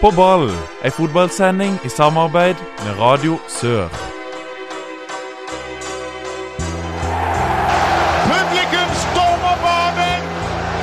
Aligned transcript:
På 0.00 0.08
ball, 0.16 0.46
ei 0.80 0.90
fotballsending 0.96 1.74
i 1.84 1.88
samarbeid 1.92 2.56
med 2.84 2.94
Radio 2.98 3.34
Sør. 3.52 3.90
Publikum 8.30 8.94
stormer 9.02 9.58
banen! 9.64 10.22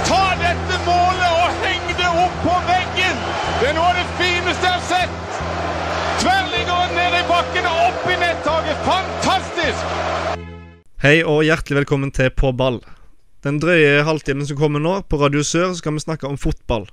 Ta 0.06 0.20
dette 0.44 0.78
målet 0.86 1.32
og 1.40 1.64
heng 1.64 1.88
det 1.98 2.12
opp 2.12 2.36
på 2.44 2.60
veggen! 2.68 3.18
Det 3.58 3.72
er 3.72 3.74
noe 3.80 3.88
av 3.90 3.98
det 3.98 4.06
fineste 4.20 4.70
jeg 4.70 4.76
har 4.76 4.86
sett! 4.92 5.42
Tverrliggeren 6.22 6.94
ned 7.00 7.18
i 7.18 7.24
bakken 7.32 7.72
og 7.72 7.82
opp 7.88 8.06
i 8.14 8.20
nettaket. 8.22 8.86
Fantastisk! 8.86 9.98
Hei 11.08 11.16
og 11.24 11.42
hjertelig 11.50 11.82
velkommen 11.82 12.14
til 12.14 12.30
På 12.38 12.54
ball. 12.54 12.84
Den 13.42 13.58
drøye 13.66 14.06
halvtimen 14.06 14.46
som 14.46 14.62
kommer 14.62 14.86
nå, 14.86 15.00
på 15.10 15.18
Radio 15.26 15.42
Sør, 15.42 15.74
skal 15.74 15.98
vi 15.98 16.06
snakke 16.06 16.30
om 16.30 16.38
fotball. 16.38 16.86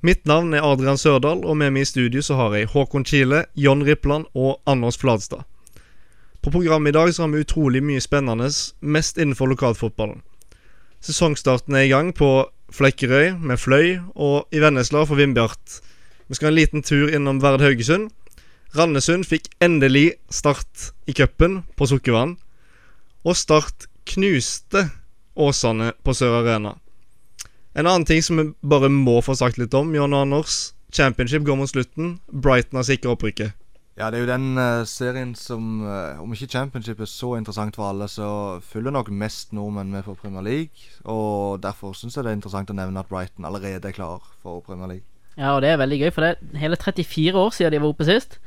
Mitt 0.00 0.24
navn 0.24 0.54
er 0.56 0.64
Adrian 0.64 0.96
Sørdal, 0.96 1.42
og 1.44 1.58
med 1.60 1.74
meg 1.74 1.84
i 1.84 1.88
studio 1.90 2.22
så 2.24 2.38
har 2.38 2.54
jeg 2.56 2.70
Håkon 2.72 3.04
Kile, 3.04 3.42
John 3.52 3.82
Rippland 3.84 4.30
og 4.32 4.62
Anders 4.64 4.96
Fladstad. 4.96 5.44
På 6.40 6.52
programmet 6.54 6.94
i 6.94 6.96
dag 6.96 7.12
så 7.12 7.26
har 7.26 7.34
vi 7.34 7.42
utrolig 7.44 7.82
mye 7.84 8.00
spennende, 8.00 8.48
mest 8.80 9.20
innenfor 9.20 9.52
lokalfotballen. 9.52 10.22
Sesongstarten 11.04 11.76
er 11.76 11.84
i 11.84 11.92
gang 11.92 12.14
på 12.16 12.30
Flekkerøy 12.72 13.34
med 13.44 13.60
Fløy, 13.60 13.98
og 14.16 14.48
i 14.56 14.64
Vennesla 14.64 15.04
for 15.04 15.20
Vindbjart. 15.20 15.80
Vi 16.28 16.38
skal 16.38 16.48
ha 16.48 16.54
en 16.54 16.60
liten 16.62 16.86
tur 16.86 17.12
innom 17.12 17.42
Verd 17.44 17.60
Haugesund. 17.60 18.08
Randesund 18.72 19.28
fikk 19.28 19.52
endelig 19.60 20.14
start 20.32 20.94
i 21.04 21.12
cupen 21.12 21.60
på 21.76 21.90
Sukkervann. 21.90 22.38
Og 23.28 23.36
Start 23.36 23.90
knuste 24.08 24.88
Åsane 25.36 25.92
på 26.00 26.16
Sør 26.16 26.40
Arena. 26.40 26.78
En 27.74 27.86
annen 27.86 28.04
ting 28.06 28.22
som 28.22 28.40
vi 28.40 28.48
bare 28.66 28.90
må 28.90 29.20
få 29.22 29.36
sagt 29.38 29.58
litt 29.60 29.74
om, 29.78 29.92
John 29.94 30.14
Anders. 30.16 30.72
Championship 30.90 31.44
går 31.46 31.58
mot 31.60 31.70
slutten. 31.70 32.16
Brighton 32.32 32.80
har 32.80 32.86
sikra 32.88 33.14
opprykket. 33.14 33.54
Ja, 33.98 34.08
det 34.10 34.16
er 34.16 34.24
jo 34.24 34.30
den 34.30 34.56
uh, 34.56 34.86
serien 34.88 35.34
som 35.36 35.82
uh, 35.84 36.22
Om 36.22 36.32
ikke 36.32 36.48
Championship 36.48 37.02
er 37.04 37.08
så 37.10 37.34
interessant 37.36 37.76
for 37.76 37.90
alle, 37.90 38.06
så 38.08 38.58
følger 38.64 38.94
nok 38.94 39.10
mest 39.12 39.52
nordmenn 39.52 39.92
med 39.92 40.06
for 40.06 40.18
Premier 40.18 40.42
League. 40.42 40.88
Og 41.04 41.60
derfor 41.62 41.92
syns 41.94 42.16
jeg 42.16 42.24
det 42.24 42.32
er 42.32 42.38
interessant 42.40 42.72
å 42.72 42.78
nevne 42.78 43.02
at 43.02 43.10
Brighton 43.10 43.46
allerede 43.46 43.90
er 43.90 43.94
klar 43.94 44.24
for 44.42 44.64
Premier 44.66 44.94
League. 44.94 45.06
Ja, 45.36 45.52
og 45.54 45.62
det 45.62 45.70
er 45.70 45.78
veldig 45.78 46.00
gøy, 46.00 46.10
for 46.14 46.26
det 46.26 46.32
er 46.32 46.62
hele 46.64 46.80
34 46.80 47.38
år 47.38 47.54
siden 47.54 47.76
de 47.76 47.82
var 47.84 47.92
oppe 47.92 48.08
sist. 48.08 48.40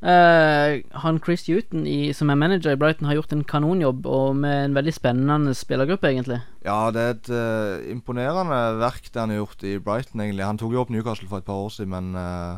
Eh, 0.00 0.80
han 1.02 1.18
Chris 1.20 1.44
Huton, 1.46 1.84
som 2.16 2.30
er 2.32 2.38
manager 2.40 2.72
i 2.72 2.76
Brighton, 2.80 3.06
har 3.06 3.18
gjort 3.18 3.32
en 3.32 3.44
kanonjobb, 3.44 4.06
og 4.06 4.36
med 4.36 4.64
en 4.64 4.74
veldig 4.74 4.94
spennende 4.96 5.54
spillergruppe, 5.54 6.08
egentlig. 6.08 6.40
Ja, 6.64 6.90
det 6.90 7.02
er 7.02 7.10
et 7.10 7.28
uh, 7.28 7.90
imponerende 7.90 8.60
verk 8.80 9.10
det 9.12 9.20
han 9.20 9.28
har 9.28 9.42
gjort 9.42 9.62
i 9.62 9.78
Brighton, 9.78 10.20
egentlig. 10.20 10.46
Han 10.46 10.58
tok 10.58 10.72
jo 10.72 10.80
opp 10.80 10.90
Newcastle 10.90 11.28
for 11.28 11.38
et 11.38 11.44
par 11.44 11.60
år 11.66 11.68
siden, 11.68 11.92
men, 11.92 12.14
uh, 12.16 12.56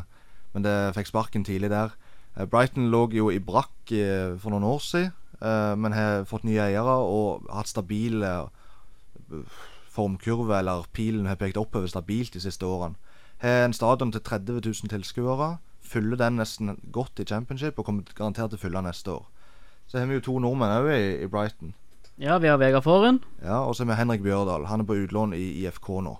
men 0.53 0.63
det 0.63 0.95
fikk 0.95 1.11
sparken 1.11 1.43
tidlig 1.43 1.69
der. 1.73 1.91
Brighton 2.47 2.87
lå 2.89 3.09
jo 3.13 3.27
i 3.29 3.43
brakk 3.43 3.91
for 4.41 4.49
noen 4.49 4.63
år 4.65 4.79
siden, 4.81 5.11
men 5.77 5.93
har 5.93 6.23
fått 6.25 6.47
nye 6.47 6.63
eiere 6.63 6.95
og 7.05 7.43
hatt 7.53 7.69
stabile 7.69 8.31
formkurve, 9.93 10.55
eller 10.57 10.87
pilen 10.93 11.27
har 11.29 11.37
pekt 11.37 11.59
oppover 11.61 11.91
stabilt 11.91 12.33
de 12.33 12.41
siste 12.41 12.65
årene. 12.65 12.97
Har 13.43 13.67
en 13.67 13.75
stadion 13.75 14.11
til 14.11 14.23
30 14.23 14.63
000 14.65 14.89
tilskuere. 14.89 15.57
Fyller 15.83 16.17
den 16.19 16.39
nesten 16.39 16.73
godt 16.95 17.19
i 17.19 17.25
championship 17.27 17.77
og 17.79 17.85
kommer 17.85 18.07
garantert 18.15 18.53
til 18.53 18.59
å 18.59 18.63
fylle 18.63 18.79
den 18.81 18.89
neste 18.89 19.13
år. 19.17 19.25
Så 19.87 19.99
har 19.99 20.07
vi 20.09 20.17
jo 20.17 20.23
to 20.25 20.37
nordmenn 20.41 20.71
òg 20.79 20.91
i, 20.95 21.01
i 21.25 21.29
Brighton. 21.29 21.73
Ja, 22.21 22.37
vi 22.39 22.47
har 22.47 22.59
Vegard 22.61 22.85
Foren. 22.85 23.19
Ja, 23.43 23.63
Og 23.65 23.75
så 23.75 23.83
har 23.83 23.91
vi 23.91 23.99
Henrik 23.99 24.21
Bjørdal. 24.23 24.67
Han 24.69 24.83
er 24.83 24.87
på 24.89 24.95
utlån 25.01 25.33
i 25.35 25.43
IFK 25.63 25.89
nå. 26.05 26.13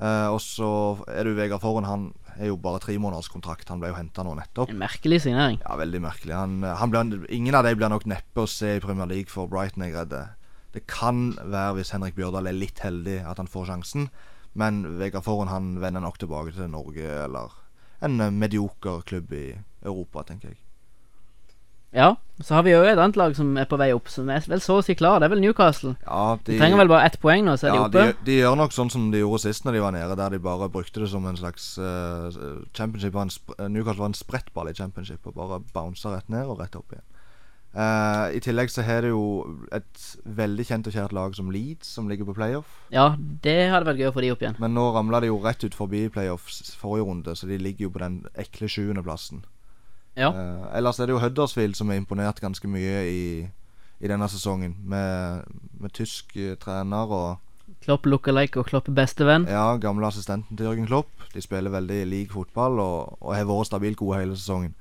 Eh, 0.00 0.26
og 0.32 0.40
så 0.42 0.68
er 1.08 1.24
det 1.24 1.32
jo 1.32 1.38
Vegard 1.38 1.62
Foren. 1.62 1.86
Han 1.86 2.08
er 2.36 2.50
jo 2.50 2.56
bare 2.60 2.80
tre 2.82 2.96
måneders 2.98 3.30
kontrakt. 3.30 3.68
Han 3.70 3.80
ble 3.82 3.92
jo 3.92 3.98
henta 3.98 4.24
nå 4.26 4.34
nettopp. 4.38 4.72
En 4.72 4.80
merkelig 4.80 5.22
signering. 5.26 5.60
Ja, 5.62 5.76
veldig 5.80 6.02
merkelig. 6.02 6.34
Han, 6.36 6.60
han 6.64 6.92
ble, 6.92 7.04
ingen 7.30 7.56
av 7.56 7.64
de 7.66 7.74
blir 7.78 7.92
nok 7.92 8.06
neppe 8.10 8.44
å 8.44 8.50
se 8.50 8.76
i 8.76 8.82
Premier 8.82 9.08
League 9.10 9.30
for 9.32 9.50
Brighton, 9.50 9.86
jeg 9.86 9.94
er 9.94 10.02
redd. 10.02 10.18
Det 10.74 10.84
kan 10.90 11.32
være, 11.40 11.78
hvis 11.78 11.90
Henrik 11.94 12.14
Bjørdal 12.18 12.46
er 12.50 12.54
litt 12.58 12.82
heldig, 12.84 13.20
at 13.26 13.40
han 13.42 13.50
får 13.50 13.70
sjansen. 13.72 14.10
Men 14.58 14.82
Vegard 14.98 15.26
Foren 15.26 15.50
han 15.50 15.72
vender 15.82 16.02
nok 16.02 16.18
tilbake 16.22 16.54
til 16.56 16.70
Norge 16.70 17.06
eller 17.24 17.54
en 18.00 18.20
eh, 18.20 18.32
medioker 18.32 19.04
klubb 19.06 19.32
i 19.36 19.46
Europa, 19.84 20.24
tenker 20.28 20.52
jeg. 20.52 20.60
Ja, 21.90 22.14
så 22.38 22.54
har 22.54 22.62
vi 22.62 22.70
jo 22.70 22.84
et 22.86 22.98
annet 23.02 23.16
lag 23.18 23.32
som 23.34 23.48
er 23.58 23.66
på 23.66 23.74
vei 23.80 23.88
opp, 23.90 24.06
som 24.12 24.28
er 24.30 24.44
vel 24.46 24.60
så 24.62 24.76
å 24.78 24.82
si 24.86 24.94
klar. 24.94 25.18
Det 25.18 25.26
er 25.26 25.32
vel 25.32 25.42
Newcastle. 25.42 25.96
Ja, 26.04 26.36
De 26.46 26.58
trenger 26.60 26.78
vel 26.78 26.90
bare 26.92 27.08
ett 27.08 27.18
poeng 27.22 27.42
nå, 27.48 27.56
så 27.58 27.66
er 27.66 27.74
ja, 27.74 27.80
de 27.80 27.88
oppe. 27.88 28.04
De, 28.20 28.26
de 28.28 28.36
gjør 28.38 28.58
nok 28.60 28.76
sånn 28.76 28.92
som 28.94 29.08
de 29.10 29.24
gjorde 29.24 29.42
sist 29.42 29.66
når 29.66 29.76
de 29.76 29.82
var 29.82 29.96
nede, 29.96 30.18
der 30.20 30.36
de 30.36 30.42
bare 30.44 30.70
brukte 30.70 31.02
det 31.02 31.10
som 31.10 31.26
en 31.26 31.40
slags 31.40 31.72
uh, 31.82 32.30
championship 32.78 33.16
var 33.16 33.26
en 33.26 33.74
Newcastle 33.74 34.04
var 34.04 34.12
en 34.12 34.20
sprettball 34.20 34.70
i 34.70 34.76
championship 34.78 35.26
og 35.26 35.34
bare 35.40 35.58
bounsa 35.74 36.14
rett 36.14 36.30
ned 36.30 36.46
og 36.46 36.62
rett 36.62 36.78
opp 36.78 36.94
igjen. 36.94 37.08
Eh, 37.70 38.36
I 38.36 38.40
tillegg 38.42 38.70
så 38.72 38.82
har 38.82 39.04
det 39.04 39.12
jo 39.12 39.44
et 39.70 40.00
veldig 40.26 40.64
kjent 40.66 40.88
og 40.90 40.94
kjært 40.96 41.14
lag 41.14 41.36
som 41.38 41.52
Leeds, 41.54 41.92
som 41.94 42.08
ligger 42.10 42.26
på 42.26 42.34
playoff. 42.34 42.72
Ja, 42.90 43.12
det 43.18 43.70
hadde 43.70 43.86
vært 43.86 44.02
gøy 44.02 44.08
å 44.10 44.14
få 44.16 44.24
de 44.24 44.32
opp 44.34 44.42
igjen. 44.42 44.58
Men 44.62 44.74
nå 44.74 44.88
ramla 44.96 45.22
de 45.22 45.30
jo 45.30 45.38
rett 45.44 45.62
ut 45.62 45.76
forbi 45.78 46.08
playoffs 46.10 46.74
forrige 46.80 47.06
runde, 47.06 47.36
så 47.38 47.46
de 47.46 47.60
ligger 47.62 47.86
jo 47.86 47.94
på 47.94 48.02
den 48.02 48.24
ekle 48.34 48.70
sjuendeplassen. 48.70 49.44
Ja. 50.18 50.32
Uh, 50.34 50.66
ellers 50.76 50.98
er 50.98 51.06
det 51.06 51.14
jo 51.14 51.22
Huddersfield 51.22 51.78
som 51.78 51.92
har 51.92 52.00
imponert 52.00 52.42
ganske 52.42 52.66
mye 52.68 53.04
i, 53.06 53.22
i 54.02 54.10
denne 54.10 54.26
sesongen. 54.28 54.74
Med, 54.82 55.46
med 55.78 55.94
tysk 55.94 56.34
eh, 56.36 56.58
trener 56.58 57.14
og 57.14 57.30
Klopp 57.80 58.04
lookalike 58.10 58.58
og 58.60 58.66
Klopp 58.66 58.90
bestevenn. 58.92 59.46
ja, 59.48 59.76
gamle 59.80 60.08
assistenten 60.10 60.58
til 60.58 60.66
Jørgen 60.66 60.88
Klopp. 60.90 61.12
De 61.32 61.40
spiller 61.40 61.70
veldig 61.70 62.00
lik 62.10 62.32
fotball 62.34 62.82
og, 62.82 63.14
og 63.22 63.36
har 63.36 63.46
vært 63.48 63.70
stabilt 63.70 63.96
gode 63.96 64.18
hele 64.18 64.34
sesongen. 64.36 64.74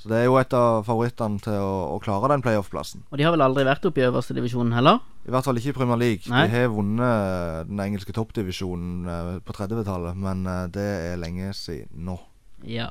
Så 0.00 0.08
det 0.08 0.16
er 0.16 0.30
jo 0.30 0.38
et 0.40 0.54
av 0.56 0.80
favorittene 0.86 1.42
til 1.44 1.60
å, 1.60 1.72
å 1.92 1.98
klare 2.00 2.30
den 2.32 2.40
playoff-plassen. 2.44 3.02
Og 3.12 3.20
de 3.20 3.26
har 3.26 3.34
vel 3.34 3.44
aldri 3.44 3.66
vært 3.68 3.84
oppe 3.84 4.00
i 4.00 4.06
øverste 4.06 4.36
divisjonen 4.36 4.72
heller? 4.72 5.02
I 5.28 5.34
hvert 5.34 5.44
fall 5.44 5.60
ikke 5.60 5.74
i 5.74 5.76
Premier 5.76 6.00
League. 6.00 6.32
Nei. 6.32 6.46
De 6.48 6.54
har 6.54 6.72
vunnet 6.72 7.68
den 7.68 7.82
engelske 7.84 8.14
toppdivisjonen 8.16 9.10
eh, 9.12 9.28
på 9.44 9.56
30-tallet, 9.58 10.16
men 10.16 10.48
eh, 10.48 10.64
det 10.72 10.88
er 11.10 11.20
lenge 11.20 11.52
siden 11.58 12.08
nå. 12.08 12.16
Ja. 12.64 12.88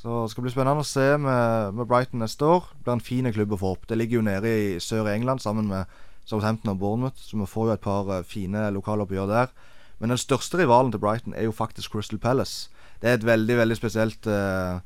Så 0.00 0.24
det 0.24 0.32
skal 0.32 0.48
bli 0.48 0.54
spennende 0.56 0.82
å 0.82 0.88
se 0.88 1.06
med, 1.20 1.78
med 1.78 1.86
Brighton 1.86 2.24
neste 2.24 2.48
år. 2.56 2.70
Det 2.74 2.88
blir 2.88 2.96
en 2.96 3.06
fin 3.06 3.32
klubb 3.36 3.54
å 3.54 3.62
få 3.62 3.74
opp. 3.76 3.86
Det 3.86 3.98
ligger 4.00 4.18
jo 4.18 4.26
nede 4.26 4.50
i 4.50 4.68
sør 4.82 5.12
England 5.14 5.44
sammen 5.44 5.70
med 5.70 5.98
Southampton 6.26 6.74
og 6.74 6.82
Bournemouth, 6.82 7.22
så 7.22 7.38
vi 7.38 7.46
får 7.46 7.68
jo 7.68 7.74
et 7.78 7.86
par 7.86 8.10
eh, 8.16 8.26
fine 8.26 8.66
lokaloppgjør 8.74 9.30
der. 9.30 9.54
Men 10.02 10.10
den 10.10 10.18
største 10.18 10.58
rivalen 10.58 10.90
til 10.90 11.02
Brighton 11.02 11.38
er 11.38 11.46
jo 11.46 11.54
faktisk 11.54 11.94
Crystal 11.94 12.18
Palace. 12.18 12.66
Det 12.98 13.10
er 13.10 13.20
et 13.20 13.30
veldig, 13.30 13.62
veldig 13.62 13.76
spesielt 13.78 14.26
eh, 14.26 14.80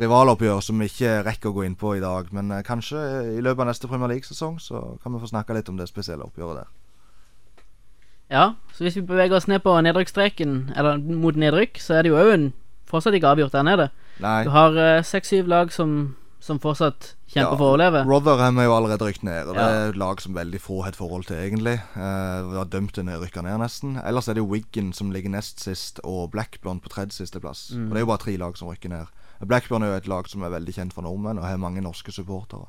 rivaloppgjør 0.00 0.60
som 0.64 0.80
vi 0.80 0.88
ikke 0.90 1.22
rekker 1.26 1.50
å 1.50 1.56
gå 1.56 1.64
inn 1.66 1.76
på 1.78 1.94
i 1.96 2.02
dag. 2.02 2.28
Men 2.36 2.50
eh, 2.52 2.64
kanskje 2.66 3.00
i 3.36 3.44
løpet 3.44 3.64
av 3.64 3.70
neste 3.70 3.88
Premier 3.90 4.12
League-sesong 4.12 4.58
så 4.60 4.82
kan 5.02 5.14
vi 5.14 5.22
få 5.22 5.30
snakke 5.32 5.56
litt 5.56 5.70
om 5.72 5.78
det 5.80 5.88
spesielle 5.88 6.26
oppgjøret 6.26 6.62
der. 6.64 6.68
ja. 8.30 8.46
Så 8.74 8.84
hvis 8.84 8.96
vi 8.96 9.06
beveger 9.08 9.36
oss 9.38 9.48
ned 9.48 9.62
på 9.64 9.72
nedrykksstreken, 9.80 10.72
eller 10.76 10.98
mot 10.98 11.36
nedrykk, 11.36 11.80
så 11.80 11.96
er 11.96 12.04
det 12.04 12.12
jo 12.12 12.20
òg 12.20 12.32
en 12.34 12.52
fortsatt 12.86 13.16
ikke 13.16 13.32
avgjort 13.32 13.56
der 13.56 13.66
nede. 13.66 13.90
Nei. 14.22 14.44
Du 14.44 14.52
har 14.52 14.76
eh, 14.76 15.02
seks-syv 15.04 15.48
lag 15.48 15.72
som, 15.72 16.16
som 16.44 16.60
fortsatt 16.62 17.14
kjemper 17.26 17.54
Ja, 17.54 17.56
for 17.56 17.64
å 17.64 17.70
overleve. 17.74 18.04
Rotherham 18.06 18.60
er 18.60 18.68
jo 18.68 18.74
allerede 18.76 19.08
rykt 19.08 19.24
ned. 19.26 19.48
Og 19.48 19.56
Det 19.56 19.64
er 19.64 19.88
et 19.90 19.98
lag 20.00 20.20
som 20.22 20.36
veldig 20.36 20.60
få 20.62 20.82
har 20.84 20.92
et 20.92 20.98
forhold 20.98 21.26
til, 21.30 21.40
egentlig. 21.40 21.78
Eh, 21.96 22.52
var 22.52 22.68
dømt 22.70 22.94
til 22.94 23.08
å 23.08 23.18
rykke 23.22 23.42
ned, 23.42 23.58
nesten. 23.64 23.96
Ellers 24.04 24.28
er 24.28 24.38
det 24.38 24.46
Wiggen 24.46 24.92
som 24.96 25.10
ligger 25.14 25.32
nest 25.32 25.64
sist, 25.64 26.00
og 26.04 26.30
Blackblond 26.36 26.84
på 26.84 26.92
tredje 26.92 27.18
siste 27.18 27.40
plass. 27.42 27.70
Mm. 27.74 27.88
Og 27.88 27.94
det 27.94 28.02
er 28.02 28.06
jo 28.06 28.12
bare 28.12 28.24
tre 28.26 28.36
lag 28.44 28.60
som 28.60 28.70
rykker 28.70 28.92
ned. 28.92 29.10
Blackburn 29.44 29.82
er 29.82 29.92
jo 29.94 30.00
et 30.00 30.08
lag 30.08 30.28
som 30.28 30.42
er 30.42 30.54
veldig 30.54 30.74
kjent 30.74 30.92
for 30.96 31.02
nordmenn, 31.02 31.38
og 31.38 31.44
har 31.44 31.56
mange 31.60 31.82
norske 31.84 32.12
supportere. 32.12 32.66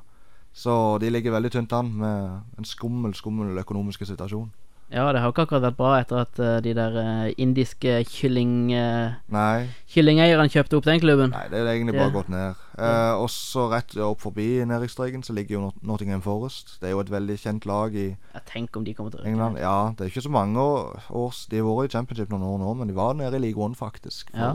Så 0.52 0.98
de 1.00 1.10
ligger 1.10 1.32
veldig 1.32 1.52
tynt 1.54 1.72
an, 1.72 1.92
med 1.94 2.58
en 2.58 2.64
skummel, 2.64 3.14
skummel 3.14 3.58
økonomisk 3.62 4.04
situasjon. 4.06 4.50
Ja, 4.88 5.12
det 5.12 5.20
har 5.20 5.28
ikke 5.34 5.44
akkurat 5.44 5.66
vært 5.66 5.76
bra 5.76 5.88
etter 6.00 6.22
at 6.22 6.38
uh, 6.40 6.60
de 6.64 6.70
der 6.72 6.94
uh, 6.96 7.26
indiske 7.36 7.98
kylling, 8.08 8.70
uh, 8.72 9.66
kyllingeierne 9.92 10.48
kjøpte 10.48 10.78
opp 10.78 10.86
den 10.88 11.02
klubben. 11.02 11.34
nei, 11.34 11.42
det 11.52 11.58
er 11.60 11.68
egentlig 11.74 11.92
Det- 11.92 12.00
bare 12.00 12.14
gått 12.14 12.30
ned. 12.32 12.54
Uh, 12.78 13.20
og 13.20 13.28
så 13.28 13.66
rett 13.68 13.96
opp 14.00 14.20
forbi 14.20 14.64
nedrykksstreken 14.64 15.22
så 15.22 15.34
ligger 15.36 15.58
jo 15.58 15.60
Not- 15.66 15.82
Nottingham 15.82 16.22
Forest. 16.22 16.78
Det 16.80 16.88
er 16.88 16.92
jo 16.96 17.00
et 17.00 17.10
veldig 17.10 17.36
kjent 17.36 17.66
lag 17.66 17.94
i 17.94 18.16
ja, 18.16 18.40
Tenk 18.46 18.76
om 18.76 18.84
de 18.84 18.94
kommer 18.94 19.10
til 19.10 19.20
å 19.20 19.26
England, 19.26 19.58
ja, 19.58 19.92
det 19.92 20.06
er 20.06 20.10
ikke 20.10 20.24
så 20.24 20.30
mange 20.32 20.56
år 20.56 21.02
De 21.50 21.56
har 21.58 21.68
vært 21.68 21.90
i 21.90 21.96
championship 21.98 22.30
noen 22.30 22.42
år 22.48 22.58
nå, 22.58 22.74
men 22.78 22.88
de 22.88 22.94
var 22.94 23.12
nede 23.12 23.34
i 23.36 23.38
league 23.38 23.62
one 23.62 23.74
faktisk 23.74 24.30
Ja. 24.32 24.54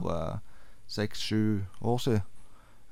Seks-sju 0.94 1.42
år 1.81 2.00
siden. 2.06 2.24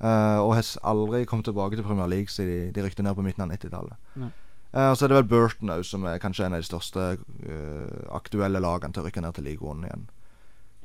Uh, 0.02 0.42
og 0.42 0.56
har 0.58 0.66
aldri 0.90 1.24
kommet 1.30 1.46
tilbake 1.46 1.78
til 1.78 1.86
Premier 1.86 2.08
League 2.10 2.32
siden 2.32 2.50
de, 2.50 2.72
de 2.74 2.82
rykte 2.82 3.04
ned 3.06 3.14
på 3.14 3.22
midten 3.22 3.44
av 3.44 3.52
90-tallet. 3.54 4.00
Nei. 4.18 4.32
Eh, 4.72 4.94
så 4.96 5.04
er 5.04 5.12
det 5.12 5.18
vel 5.20 5.28
Burton 5.28 5.72
òg, 5.74 5.84
som 5.84 6.06
er 6.08 6.20
kanskje 6.20 6.46
en 6.46 6.56
av 6.56 6.62
de 6.62 6.68
største 6.68 7.06
uh, 7.20 8.02
aktuelle 8.16 8.60
lagene 8.62 8.94
til 8.94 9.02
å 9.02 9.06
rykke 9.06 9.24
ned 9.24 9.36
til 9.36 9.48
ligaen 9.50 9.84
igjen. 9.84 10.06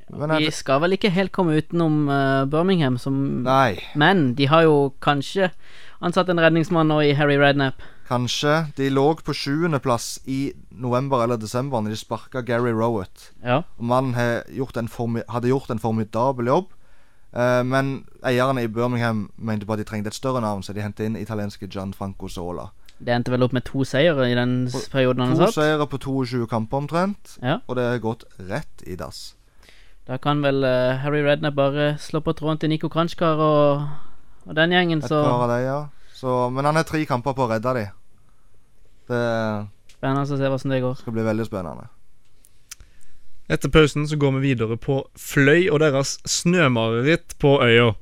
Men 0.08 0.32
de 0.40 0.48
skal 0.52 0.80
vel 0.80 0.96
ikke 0.96 1.12
helt 1.12 1.32
komme 1.36 1.58
utenom 1.60 2.06
uh, 2.08 2.44
Birmingham, 2.48 2.96
som 3.00 3.16
Nei, 3.44 3.76
Men 3.96 4.32
de 4.36 4.46
har 4.48 4.64
jo 4.64 4.76
kanskje 5.04 5.50
ansatt 6.04 6.30
en 6.32 6.40
redningsmann 6.40 6.88
nå 6.88 7.00
i 7.04 7.14
Harry 7.16 7.36
Redknapp. 7.40 7.80
kanskje. 8.08 8.54
De 8.76 8.88
lå 8.88 9.04
på 9.20 9.34
sjuendeplass 9.36 10.20
i 10.24 10.52
november 10.70 11.24
eller 11.24 11.36
desember 11.36 11.80
når 11.80 11.92
de 11.92 12.00
sparka 12.00 12.40
Gary 12.40 12.72
Rowett. 12.72 13.32
Ja. 13.44 13.62
Mannen 13.76 14.14
hadde 14.16 15.48
gjort 15.48 15.70
en 15.70 15.80
formidabel 15.80 16.46
jobb. 16.46 16.72
Eh, 17.34 17.62
men 17.64 18.04
eierne 18.24 18.62
i 18.64 18.68
Birmingham 18.72 19.30
mente 19.36 19.66
på 19.66 19.72
at 19.76 19.82
de 19.82 19.84
trengte 19.84 20.08
et 20.12 20.16
større 20.16 20.40
navn, 20.40 20.62
så 20.62 20.72
de 20.72 20.80
hentet 20.84 21.06
inn 21.06 21.16
italienske 21.20 21.68
Gianfranco 21.68 22.28
Sola. 22.28 22.70
Det 22.98 23.14
endte 23.14 23.30
vel 23.30 23.44
opp 23.46 23.52
med 23.54 23.62
to 23.68 23.84
seire 23.86 24.26
i 24.26 24.34
den 24.34 24.70
perioden 24.90 25.22
han 25.22 25.36
satt? 25.36 25.52
To 25.52 25.60
seire 25.60 25.86
på 25.86 26.00
22 26.02 26.46
kamper 26.50 26.80
omtrent, 26.80 27.36
Ja. 27.42 27.60
og 27.68 27.76
det 27.76 27.84
er 27.84 27.98
gått 28.02 28.24
rett 28.48 28.82
i 28.86 28.96
dass. 28.96 29.34
Da 30.08 30.16
kan 30.16 30.40
vel 30.42 30.64
uh, 30.64 30.96
Harry 31.02 31.20
Redner 31.22 31.50
bare 31.52 31.98
slå 32.00 32.20
på 32.24 32.32
tråden 32.32 32.58
til 32.58 32.70
Niko 32.72 32.88
Kranjkar 32.88 33.36
og, 33.36 33.88
og 34.48 34.56
den 34.56 34.72
gjengen, 34.72 35.04
Et 35.04 35.08
par 35.08 35.44
av 35.44 35.48
de, 35.52 35.60
ja. 35.66 35.88
Så, 36.14 36.50
men 36.50 36.64
han 36.64 36.74
har 36.74 36.82
tre 36.88 37.04
kamper 37.06 37.36
på 37.36 37.44
å 37.44 37.50
redde 37.52 37.74
de. 37.76 37.84
Det 39.08 39.22
spennende 39.92 40.24
å 40.24 40.26
se 40.26 40.48
hvordan 40.48 40.72
det 40.74 40.80
går. 40.82 40.96
skal 40.96 41.12
bli 41.12 41.22
veldig 41.28 41.46
spennende. 41.46 41.86
Etter 43.48 43.72
pausen 43.72 44.08
så 44.08 44.16
går 44.20 44.34
vi 44.36 44.50
videre 44.50 44.76
på 44.76 45.00
Fløy 45.16 45.70
og 45.72 45.80
deres 45.80 46.18
snømareritt 46.28 47.38
på 47.40 47.56
øya. 47.64 47.94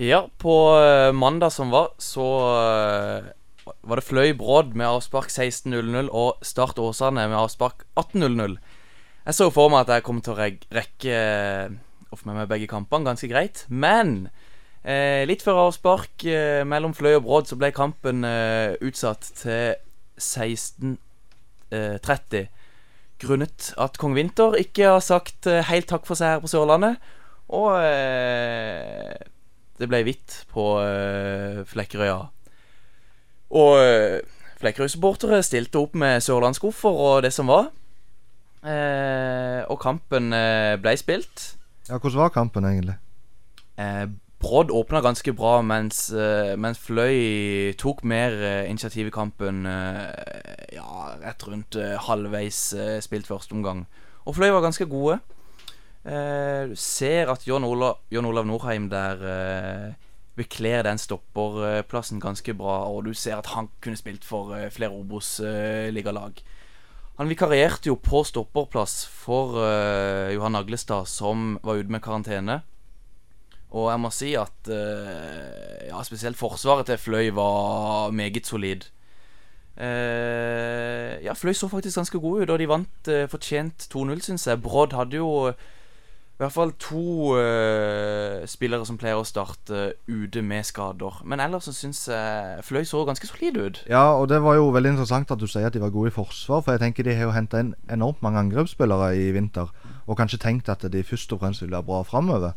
Ja, 0.00 0.30
på 0.38 0.78
eh, 0.80 1.12
mandag 1.12 1.52
som 1.52 1.70
var, 1.70 1.90
så 2.00 2.24
eh, 2.56 3.20
var 3.84 4.00
det 4.00 4.04
Fløy 4.06 4.32
Brodd 4.32 4.72
med 4.72 4.88
avspark 4.88 5.28
16.00 5.28 6.08
og 6.08 6.40
Start 6.40 6.80
Åsane 6.80 7.28
med 7.28 7.36
avspark 7.36 7.84
18.00. 8.00 8.56
Jeg 9.26 9.34
så 9.36 9.50
for 9.52 9.68
meg 9.68 9.84
at 9.84 9.92
jeg 9.98 10.06
kom 10.06 10.22
til 10.24 10.32
å 10.32 10.40
rekke 10.40 11.12
eh, 11.12 11.68
å 12.08 12.16
få 12.16 12.24
med 12.30 12.38
meg 12.38 12.48
begge 12.48 12.64
kampene 12.70 13.04
ganske 13.10 13.28
greit, 13.28 13.66
men 13.68 14.32
eh, 14.80 15.28
litt 15.28 15.44
før 15.44 15.66
avspark 15.66 16.24
eh, 16.24 16.64
mellom 16.64 16.96
Fløy 16.96 17.18
og 17.18 17.26
Brodd 17.26 17.44
så 17.50 17.58
ble 17.60 17.68
kampen 17.76 18.24
eh, 18.24 18.80
utsatt 18.80 19.28
til 19.42 19.76
16.30. 20.16 22.48
Grunnet 23.20 23.76
at 23.76 24.00
kong 24.00 24.16
Vinter 24.16 24.56
ikke 24.64 24.94
har 24.94 25.04
sagt 25.04 25.44
eh, 25.44 25.60
helt 25.68 25.92
takk 25.92 26.08
for 26.08 26.16
seg 26.16 26.38
her 26.38 26.40
på 26.40 26.48
Sørlandet. 26.48 26.96
Og 27.52 27.76
eh, 27.84 29.28
det 29.80 29.88
ble 29.88 30.02
hvitt 30.04 30.42
på 30.52 30.66
uh, 30.78 31.62
Flekkerøya. 31.68 32.20
Og 33.56 33.72
uh, 33.80 34.40
Flekkerøy-supportere 34.60 35.40
stilte 35.44 35.80
opp 35.80 35.96
med 35.98 36.20
sørlandskoffer 36.24 37.04
og 37.06 37.22
det 37.24 37.32
som 37.32 37.48
var. 37.50 37.70
Uh, 38.60 39.64
og 39.72 39.78
kampen 39.80 40.34
uh, 40.36 40.76
ble 40.80 40.92
spilt. 41.00 41.54
Ja, 41.88 41.96
hvordan 41.96 42.26
var 42.26 42.34
kampen 42.34 42.66
egentlig? 42.68 42.98
Eh, 43.80 44.04
Brodd 44.40 44.70
åpna 44.72 45.00
ganske 45.04 45.32
bra, 45.36 45.58
mens, 45.60 46.12
mens 46.56 46.78
Fløy 46.80 47.72
tok 47.80 48.04
mer 48.08 48.32
initiativ 48.68 49.08
i 49.08 49.12
kampen. 49.12 49.64
ja, 50.72 51.08
rett 51.20 51.44
rundt 51.44 51.76
halvveis 52.06 52.60
spilt 53.04 53.26
første 53.28 53.52
omgang. 53.52 53.82
Og 54.24 54.36
Fløy 54.36 54.48
var 54.54 54.64
ganske 54.64 54.86
gode. 54.88 55.18
Eh, 56.04 56.68
du 56.70 56.76
ser 56.80 57.28
at 57.28 57.44
John 57.46 57.64
Olav, 57.64 58.00
John 58.10 58.24
Olav 58.24 58.46
Norheim 58.48 58.88
der 58.88 59.20
eh, 59.20 59.90
bekler 60.38 60.86
den 60.86 60.98
stopperplassen 60.98 62.20
ganske 62.22 62.54
bra, 62.56 62.86
og 62.88 63.04
du 63.04 63.12
ser 63.12 63.36
at 63.36 63.50
han 63.52 63.68
kunne 63.84 64.00
spilt 64.00 64.24
for 64.24 64.54
eh, 64.56 64.70
flere 64.72 64.96
Obos-ligalag. 64.96 66.40
Han 67.20 67.28
vikarierte 67.28 67.90
jo 67.90 67.98
på 68.00 68.22
stopperplass 68.24 69.02
for 69.12 69.58
eh, 69.60 70.32
Johan 70.32 70.56
Aglestad, 70.56 71.04
som 71.04 71.58
var 71.62 71.82
ute 71.82 71.92
med 71.92 72.00
karantene. 72.00 72.62
Og 73.70 73.90
jeg 73.92 74.00
må 74.02 74.10
si 74.10 74.30
at 74.40 74.70
eh, 74.72 75.90
ja, 75.90 76.00
spesielt 76.02 76.40
forsvaret 76.40 76.88
til 76.88 76.98
Fløy 76.98 77.28
var 77.36 78.10
meget 78.10 78.48
solid. 78.48 78.88
Eh, 79.76 81.20
ja, 81.22 81.36
Fløy 81.36 81.52
så 81.52 81.68
faktisk 81.68 82.00
ganske 82.00 82.18
gode 82.18 82.42
ut, 82.42 82.50
og 82.50 82.58
de 82.58 82.70
vant 82.72 83.12
eh, 83.12 83.28
fortjent 83.30 83.86
2-0, 83.92 84.24
syns 84.24 84.48
jeg. 84.48 84.62
Brodd 84.64 84.96
hadde 84.96 85.20
jo 85.20 85.52
i 86.40 86.42
hvert 86.42 86.54
fall 86.54 86.70
to 86.80 87.34
uh, 87.36 88.40
spillere 88.48 88.86
som 88.88 88.96
pleier 88.96 89.18
å 89.20 89.26
starte 89.28 89.90
ute 90.08 90.40
med 90.40 90.64
skader. 90.64 91.18
Men 91.28 91.42
ellers 91.44 91.66
så 91.68 91.74
syns 91.76 92.06
jeg 92.08 92.62
Fløy 92.64 92.86
så 92.88 93.02
ganske 93.04 93.28
solid 93.28 93.58
ut. 93.60 93.80
Ja, 93.90 94.14
og 94.16 94.30
det 94.30 94.38
var 94.40 94.56
jo 94.56 94.70
veldig 94.72 94.94
interessant 94.94 95.28
at 95.34 95.42
du 95.42 95.44
sier 95.44 95.68
at 95.68 95.76
de 95.76 95.82
var 95.82 95.92
gode 95.92 96.08
i 96.08 96.14
forsvar, 96.16 96.62
for 96.64 96.72
jeg 96.72 96.80
tenker 96.80 97.04
de 97.04 97.12
har 97.18 97.28
jo 97.28 97.34
henta 97.36 97.60
inn 97.60 97.74
enormt 97.92 98.22
mange 98.24 98.40
angrepsspillere 98.40 99.10
i 99.20 99.26
vinter, 99.36 99.68
og 100.08 100.16
kanskje 100.16 100.40
tenkt 100.40 100.72
at 100.72 100.86
de 100.88 101.02
først 101.04 101.34
og 101.36 101.42
fremst 101.42 101.60
vil 101.60 101.74
være 101.74 101.88
bra 101.90 102.00
framover. 102.08 102.56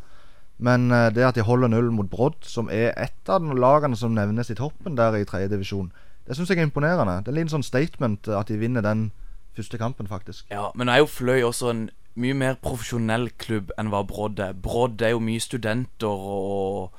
Men 0.64 0.88
uh, 0.88 1.10
det 1.12 1.26
at 1.28 1.36
de 1.36 1.44
holder 1.44 1.74
null 1.74 1.92
mot 1.92 2.08
Brodd, 2.08 2.40
som 2.48 2.72
er 2.72 2.96
et 2.96 3.28
av 3.28 3.44
de 3.44 3.58
lagene 3.60 4.00
som 4.00 4.16
nevnes 4.16 4.48
i 4.48 4.56
toppen 4.56 4.96
der 4.96 5.20
i 5.20 5.28
tredje 5.28 5.52
divisjon, 5.52 5.92
det 6.24 6.38
syns 6.38 6.54
jeg 6.54 6.62
er 6.62 6.70
imponerende. 6.70 7.18
Det 7.20 7.28
er 7.28 7.36
en 7.36 7.40
liten 7.42 7.52
sånn 7.58 7.68
statement 7.68 8.32
eh, 8.32 8.40
at 8.40 8.48
de 8.48 8.62
vinner 8.62 8.86
den 8.86 9.10
første 9.58 9.78
kampen, 9.78 10.08
faktisk. 10.08 10.48
Ja, 10.48 10.70
Men 10.72 10.88
nå 10.88 10.96
er 10.96 11.04
jo 11.04 11.12
Fløy 11.12 11.44
også 11.44 11.70
en 11.74 11.84
mye 12.20 12.36
mer 12.38 12.60
profesjonell 12.62 13.32
klubb 13.42 13.72
enn 13.78 13.90
hva 13.94 14.04
Brodd 14.08 14.42
er. 14.44 14.54
Brodd 14.54 15.02
er 15.02 15.16
jo 15.16 15.24
mye 15.24 15.42
studenter 15.42 16.08
og 16.10 16.92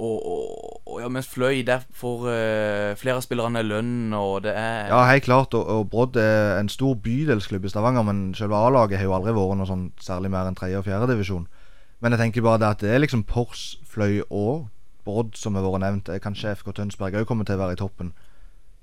og, 0.00 0.26
og, 0.26 0.80
og 0.88 1.00
ja, 1.02 1.08
mens 1.12 1.28
Fløy 1.28 1.60
der 1.66 1.82
får 1.92 2.22
uh, 2.24 2.96
flere 2.96 3.18
av 3.18 3.24
spillerne 3.24 3.60
lønn, 3.66 4.14
og 4.16 4.46
det 4.46 4.54
er 4.56 4.88
Ja, 4.88 5.02
helt 5.10 5.26
klart. 5.26 5.54
Og, 5.54 5.66
og 5.68 5.90
Brodd 5.92 6.16
er 6.16 6.56
en 6.56 6.70
stor 6.72 6.94
bydelsklubb 7.04 7.66
i 7.68 7.72
Stavanger, 7.72 8.06
men 8.08 8.30
selve 8.34 8.56
A-laget 8.56 8.96
har 8.96 9.10
jo 9.10 9.16
aldri 9.18 9.34
vært 9.36 9.60
noe 9.60 9.68
sånn 9.68 9.90
særlig 10.00 10.32
mer 10.32 10.48
enn 10.48 10.56
tredje 10.56 10.80
og 10.80 10.86
fjerdedivisjon. 10.88 11.44
Men 12.00 12.16
jeg 12.16 12.22
tenker 12.22 12.46
bare 12.46 12.62
det 12.62 12.70
at 12.70 12.84
det 12.84 12.94
er 12.94 13.02
liksom 13.04 13.26
Pors, 13.28 13.74
Fløy 13.84 14.22
og 14.30 14.70
Brodd 15.04 15.36
som 15.36 15.58
har 15.58 15.66
vært 15.68 15.84
nevnt. 15.84 16.08
Eh, 16.08 16.22
Kanskje 16.22 16.54
FK 16.56 16.72
Tønsberg 16.78 17.20
òg 17.20 17.28
kommer 17.28 17.44
til 17.44 17.58
å 17.58 17.64
være 17.66 17.76
i 17.76 17.82
toppen. 17.82 18.14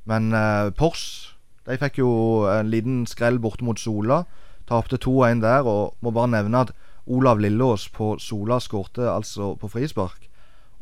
Men 0.05 0.29
uh, 0.37 0.69
Pors 0.77 1.33
de 1.67 1.75
fikk 1.81 1.97
jo 1.99 2.11
en 2.47 2.69
liten 2.71 3.01
skrell 3.09 3.41
borte 3.43 3.65
mot 3.65 3.79
Sola. 3.81 4.21
Tapte 4.67 4.99
2-1 4.99 5.41
der, 5.41 5.67
og 5.67 5.95
må 6.03 6.11
bare 6.11 6.31
nevne 6.35 6.65
at 6.67 6.73
Olav 7.07 7.39
Lillås 7.39 7.87
på 7.95 8.17
Sola 8.19 8.59
skårte 8.59 9.07
altså 9.07 9.53
på 9.59 9.69
frispark. 9.71 10.27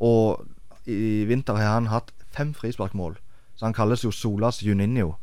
Og 0.02 0.42
i 0.90 1.26
vinter 1.30 1.58
har 1.60 1.78
han 1.78 1.92
hatt 1.94 2.12
fem 2.36 2.54
frisparkmål, 2.54 3.18
så 3.56 3.68
han 3.68 3.77
kalles 3.77 4.04
jo 4.04 4.12
Solas 4.12 4.63
Juninho. 4.65 5.15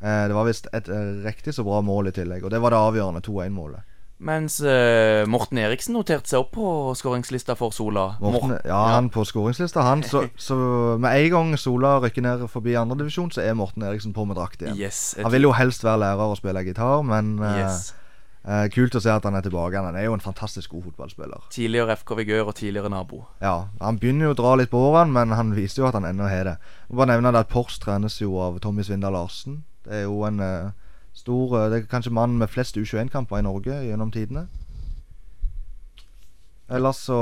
Eh, 0.00 0.28
det 0.28 0.36
var 0.36 0.46
visst 0.46 0.68
et 0.72 0.88
eh, 0.88 1.24
riktig 1.26 1.54
så 1.54 1.64
bra 1.66 1.80
mål 1.84 2.10
i 2.10 2.14
tillegg, 2.14 2.44
og 2.44 2.54
det 2.54 2.62
var 2.62 2.74
det 2.74 2.80
avgjørende 2.80 3.24
2-1-målet. 3.26 3.90
Mens 4.24 4.60
eh, 4.62 5.24
Morten 5.26 5.58
Eriksen 5.58 5.96
noterte 5.98 6.30
seg 6.30 6.44
opp 6.44 6.52
på 6.54 6.66
skåringslista 6.96 7.56
for 7.58 7.74
Sola. 7.74 8.12
Morten, 8.22 8.54
Mor- 8.54 8.68
ja, 8.68 8.78
han 8.94 9.10
på 9.12 9.24
skåringslista, 9.26 9.82
han. 9.84 10.04
Så, 10.06 10.22
så 10.48 10.56
med 11.02 11.18
en 11.18 11.30
gang 11.34 11.50
Sola 11.60 11.96
rykker 12.04 12.24
ned 12.24 12.46
forbi 12.52 12.76
andredivisjon, 12.78 13.32
så 13.34 13.42
er 13.42 13.58
Morten 13.58 13.84
Eriksen 13.84 14.14
på 14.16 14.24
med 14.28 14.38
drakt 14.38 14.62
igjen. 14.62 14.78
Yes, 14.78 15.16
Han 15.20 15.34
vil 15.34 15.48
jo 15.50 15.52
helst 15.58 15.84
være 15.84 16.04
lærer 16.06 16.30
og 16.30 16.38
spille 16.38 16.62
gitar, 16.64 17.02
men 17.04 17.34
eh, 17.42 17.64
yes. 17.64 17.90
Eh, 18.46 18.66
kult 18.74 18.94
å 18.96 19.02
se 19.02 19.10
at 19.12 19.24
han 19.26 19.36
er 19.38 19.44
tilbake. 19.44 19.80
Han 19.80 19.96
er 19.98 20.06
jo 20.06 20.14
en 20.16 20.24
fantastisk 20.24 20.70
god 20.74 20.86
fotballspiller. 20.90 21.48
Tidligere 21.54 21.96
FK 22.00 22.14
Vigør 22.20 22.50
og 22.52 22.56
tidligere 22.60 22.92
nabo. 22.92 23.24
Ja, 23.42 23.68
Han 23.80 23.98
begynner 23.98 24.30
jo 24.30 24.34
å 24.36 24.40
dra 24.40 24.54
litt 24.60 24.72
på 24.72 24.80
årene, 24.90 25.12
men 25.12 25.36
han 25.36 25.54
viser 25.56 25.82
jo 25.82 25.88
at 25.88 25.98
han 25.98 26.08
ennå 26.08 26.28
har 26.30 26.44
det. 26.50 26.56
Jeg 26.88 26.94
må 26.94 27.02
bare 27.02 27.14
nevne 27.14 27.32
det 27.34 27.44
at 27.46 27.52
Pors 27.52 27.78
trenes 27.82 28.20
jo 28.20 28.36
av 28.40 28.60
Tommy 28.64 28.84
Svindal 28.86 29.16
Larsen. 29.16 29.62
Det 29.84 30.00
er 30.00 30.06
jo 30.06 30.22
en 30.28 30.40
eh, 30.40 30.70
stor 31.14 31.58
eh, 31.58 31.70
Det 31.70 31.80
er 31.82 31.88
kanskje 31.90 32.14
mannen 32.14 32.38
med 32.40 32.50
flest 32.52 32.76
U21-kamper 32.76 33.40
i 33.40 33.46
Norge 33.46 33.80
gjennom 33.88 34.12
tidene. 34.14 34.46
Ellers 36.72 37.02
så, 37.04 37.18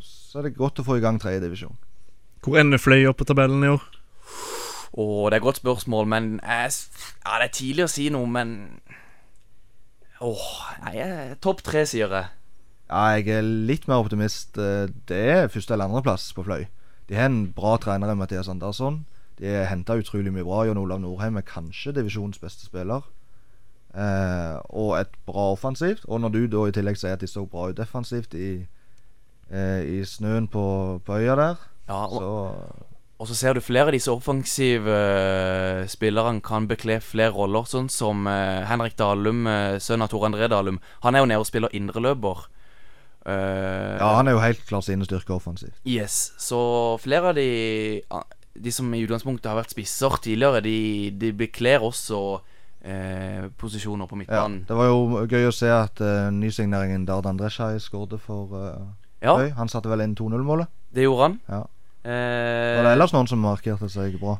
så 0.00 0.38
er 0.38 0.46
det 0.46 0.56
godt 0.58 0.78
å 0.78 0.86
få 0.86 1.00
i 1.00 1.02
gang 1.02 1.18
tredjedivisjon. 1.20 1.74
Hvor 2.42 2.58
ender 2.58 2.78
Fløy 2.78 3.04
opp 3.10 3.18
på 3.20 3.26
tabellen 3.26 3.62
i 3.66 3.70
år? 3.70 3.82
Åh, 4.92 5.30
det 5.30 5.36
er 5.36 5.40
et 5.40 5.46
godt 5.46 5.60
spørsmål, 5.62 6.06
men 6.06 6.24
jeg, 6.42 6.72
Ja, 7.24 7.38
det 7.40 7.46
er 7.46 7.54
tidlig 7.56 7.86
å 7.86 7.90
si 7.90 8.08
noe, 8.12 8.28
men 8.28 8.54
Åh, 10.22 10.46
nei, 10.84 11.34
topp 11.42 11.62
tre, 11.66 11.82
sier 11.88 12.12
jeg. 12.12 12.28
Ja, 12.92 13.02
jeg 13.16 13.28
er 13.32 13.42
litt 13.42 13.88
mer 13.88 14.02
optimist. 14.04 14.58
Eh, 14.60 14.86
Det 15.08 15.18
er 15.28 15.48
første- 15.48 15.72
eller 15.74 15.88
andreplass 15.88 16.32
på 16.32 16.44
Fløy. 16.44 16.66
De 17.08 17.14
har 17.14 17.26
en 17.26 17.46
bra 17.52 17.76
trener 17.78 18.10
i 18.12 18.14
Mathias 18.14 18.48
Andersson. 18.48 19.04
De 19.38 19.46
har 19.46 19.66
henta 19.66 19.96
utrolig 19.98 20.32
mye 20.32 20.44
bra. 20.44 20.64
Jon 20.64 20.78
Olav 20.78 21.00
Norheim 21.00 21.36
er 21.36 21.42
kanskje 21.42 21.92
divisjonens 21.94 22.38
beste 22.38 22.64
spiller. 22.66 23.02
Eh, 23.94 24.58
og 24.70 25.00
et 25.00 25.08
bra 25.26 25.52
offensivt. 25.52 26.04
Og 26.08 26.20
når 26.20 26.32
du 26.32 26.46
da 26.46 26.64
i 26.68 26.72
tillegg 26.72 26.96
sier 26.96 27.12
at 27.12 27.20
de 27.20 27.26
så 27.26 27.44
bra 27.48 27.68
ut 27.68 27.76
defensivt 27.76 28.34
i, 28.34 28.66
eh, 29.50 29.82
i 29.82 30.04
snøen 30.04 30.48
på, 30.48 31.00
på 31.04 31.12
øya 31.18 31.34
der, 31.36 31.56
Ja, 31.88 32.04
og, 32.06 32.20
så 32.20 32.91
og 33.22 33.28
så 33.30 33.36
ser 33.38 33.54
du 33.54 33.62
flere 33.62 33.86
av 33.86 33.94
disse 33.94 34.10
offensive 34.10 34.90
uh, 34.90 35.84
spillerne 35.86 36.42
kan 36.42 36.64
bekle 36.66 36.96
flere 37.04 37.30
roller, 37.36 37.62
sånn 37.70 37.86
som 37.92 38.26
uh, 38.26 38.64
Henrik 38.66 38.96
Dalum, 38.98 39.44
uh, 39.46 39.76
sønn 39.78 40.02
av 40.02 40.10
Tor 40.10 40.24
André 40.26 40.48
Dalum. 40.50 40.80
Han 41.04 41.14
er 41.14 41.22
jo 41.22 41.28
nede 41.30 41.44
og 41.44 41.46
spiller 41.46 41.70
indreløper. 41.78 42.40
Uh, 43.22 43.94
Ja, 44.00 44.08
han 44.18 44.26
er 44.26 44.34
jo 44.34 44.42
helt 44.42 44.64
klart 44.66 44.88
sine 44.88 45.06
styrker 45.06 45.36
offensivt. 45.36 45.76
Yes, 45.86 46.32
så 46.42 46.58
flere 47.02 47.30
av 47.30 47.38
de 47.38 47.46
de 48.52 48.72
som 48.74 48.90
i 48.92 49.04
utgangspunktet 49.04 49.46
har 49.48 49.60
vært 49.60 49.72
spisser 49.72 50.18
tidligere, 50.24 50.60
de, 50.66 50.74
de 51.16 51.30
bekler 51.32 51.80
også 51.86 52.18
eh, 52.84 53.46
posisjoner 53.56 54.10
på 54.10 54.18
Ja, 54.26 54.42
det 54.50 54.76
var 54.76 54.90
jo 54.90 55.22
gøy 55.24 55.46
å 55.48 55.54
se 55.56 55.70
at 55.72 56.02
nysigneringen 56.36 57.06
Dard 57.08 57.30
Andreshaj 57.30 57.78
skåret 57.80 58.20
for 58.20 58.52
uh, 58.52 58.90
Ja, 59.22 59.38
Høy. 59.38 59.54
Han 59.56 59.72
satte 59.72 59.88
vel 59.88 60.04
inn 60.04 60.18
2-0-målet. 60.18 60.68
det 60.92 61.06
gjorde 61.06 61.30
han. 61.30 61.38
Ja. 61.48 61.62
Eh, 62.04 62.76
Var 62.78 62.86
det 62.88 62.94
ellers 62.96 63.14
noen 63.14 63.30
som 63.30 63.42
markerte 63.42 63.90
seg 63.92 64.18
bra? 64.20 64.38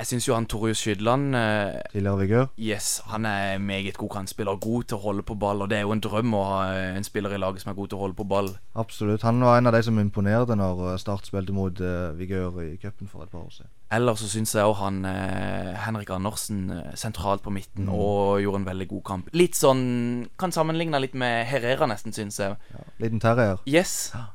jeg 0.00 0.08
syns 0.08 0.26
jo 0.28 0.32
han 0.32 0.46
Torjus 0.48 0.80
Skydland 0.80 1.34
eh, 1.36 1.80
Tidligere 1.92 2.20
vigør? 2.22 2.46
Yes, 2.56 3.02
han 3.10 3.26
er 3.28 3.58
meget 3.60 3.98
god 4.00 4.10
kantspiller. 4.14 4.56
God 4.56 4.86
til 4.88 4.96
å 4.96 5.02
holde 5.02 5.24
på 5.26 5.36
ball. 5.40 5.60
Og 5.64 5.70
det 5.70 5.80
er 5.80 5.84
jo 5.84 5.92
en 5.92 6.02
drøm 6.04 6.32
å 6.36 6.44
ha 6.46 6.60
eh, 6.72 6.96
en 6.96 7.04
spiller 7.06 7.34
i 7.36 7.40
laget 7.40 7.64
som 7.64 7.72
er 7.72 7.76
god 7.76 7.90
til 7.90 7.98
å 7.98 8.02
holde 8.06 8.16
på 8.16 8.26
ball. 8.30 8.48
Absolutt. 8.80 9.26
Han 9.28 9.42
var 9.44 9.58
en 9.58 9.68
av 9.68 9.76
de 9.76 9.82
som 9.84 10.00
imponerte 10.00 10.56
når 10.56 10.96
Start 11.02 11.28
spilte 11.28 11.54
mot 11.56 11.82
uh, 11.84 12.16
Vigør 12.16 12.62
i 12.64 12.70
cupen 12.80 13.10
for 13.10 13.26
et 13.26 13.32
par 13.32 13.44
år 13.44 13.52
siden. 13.58 13.70
Ellers 13.92 14.22
så 14.22 14.30
syns 14.30 14.54
jeg 14.56 14.64
òg 14.64 14.78
han 14.80 15.04
eh, 15.10 15.72
Henrik 15.84 16.12
Andersen 16.14 16.68
sentralt 16.98 17.44
på 17.44 17.52
midten 17.52 17.90
og 17.92 18.40
gjorde 18.40 18.62
en 18.62 18.68
veldig 18.70 18.88
god 18.94 19.04
kamp. 19.12 19.32
Litt 19.36 19.58
sånn 19.58 20.28
Kan 20.40 20.54
sammenligne 20.54 21.00
litt 21.02 21.16
med 21.18 21.44
Herrera, 21.50 21.88
nesten, 21.90 22.14
syns 22.16 22.40
jeg. 22.40 22.56
Ja. 22.72 22.84
Liten 23.02 23.20
terrier. 23.20 23.60
Yes. 23.68 24.12
Ja, 24.14 24.28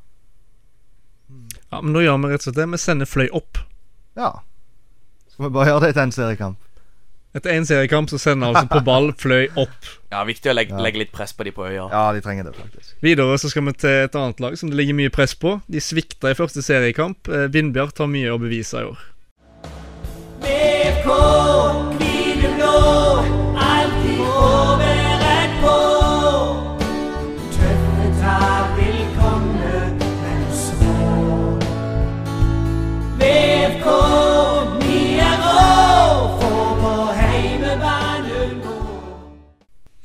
men 1.81 1.93
da 1.93 1.99
gjør 2.05 2.21
vi 2.21 2.29
rett 2.31 2.41
og 2.41 2.47
slett 2.49 2.55
det. 2.59 2.67
Vi 2.71 2.77
sender 2.77 3.05
Fløy 3.09 3.27
opp. 3.33 3.57
Ja. 4.15 4.29
Skal 5.31 5.45
vi 5.49 5.53
bare 5.57 5.67
gjøre 5.73 5.81
det 5.81 5.89
etter 5.95 6.03
en 6.07 6.11
seriekamp? 6.15 6.57
Etter 7.35 7.51
én 7.51 7.65
seriekamp 7.67 8.07
så 8.09 8.15
sender 8.21 8.47
altså 8.53 8.69
på 8.71 8.79
ball 8.87 9.09
Fløy 9.19 9.49
opp. 9.59 9.89
Ja, 10.13 10.21
Viktig 10.23 10.47
å 10.51 10.55
legge, 10.55 10.71
Ja. 10.71 10.79
legge 10.85 11.01
litt 11.01 11.11
press 11.11 11.33
på 11.35 11.43
de 11.43 11.51
på 11.51 11.65
øya. 11.67 11.89
Ja, 11.91 12.13
de 12.15 12.21
trenger 12.21 12.45
det 12.47 12.55
faktisk. 12.55 12.93
Videre 13.03 13.35
så 13.37 13.49
skal 13.51 13.65
vi 13.65 13.73
til 13.73 13.89
et 14.05 14.15
annet 14.15 14.39
lag 14.39 14.55
som 14.57 14.69
det 14.69 14.77
ligger 14.77 14.95
mye 14.95 15.09
press 15.11 15.33
på. 15.35 15.61
De 15.67 15.79
svikta 15.83 16.31
i 16.31 16.33
første 16.39 16.63
seriekamp. 16.63 17.27
Eh, 17.27 17.49
Vindbjart 17.51 17.97
har 17.97 18.07
mye 18.07 18.31
å 18.31 18.39
bevise 18.39 18.79
i 18.79 18.87
år. 18.87 18.97
BK, 20.39 21.09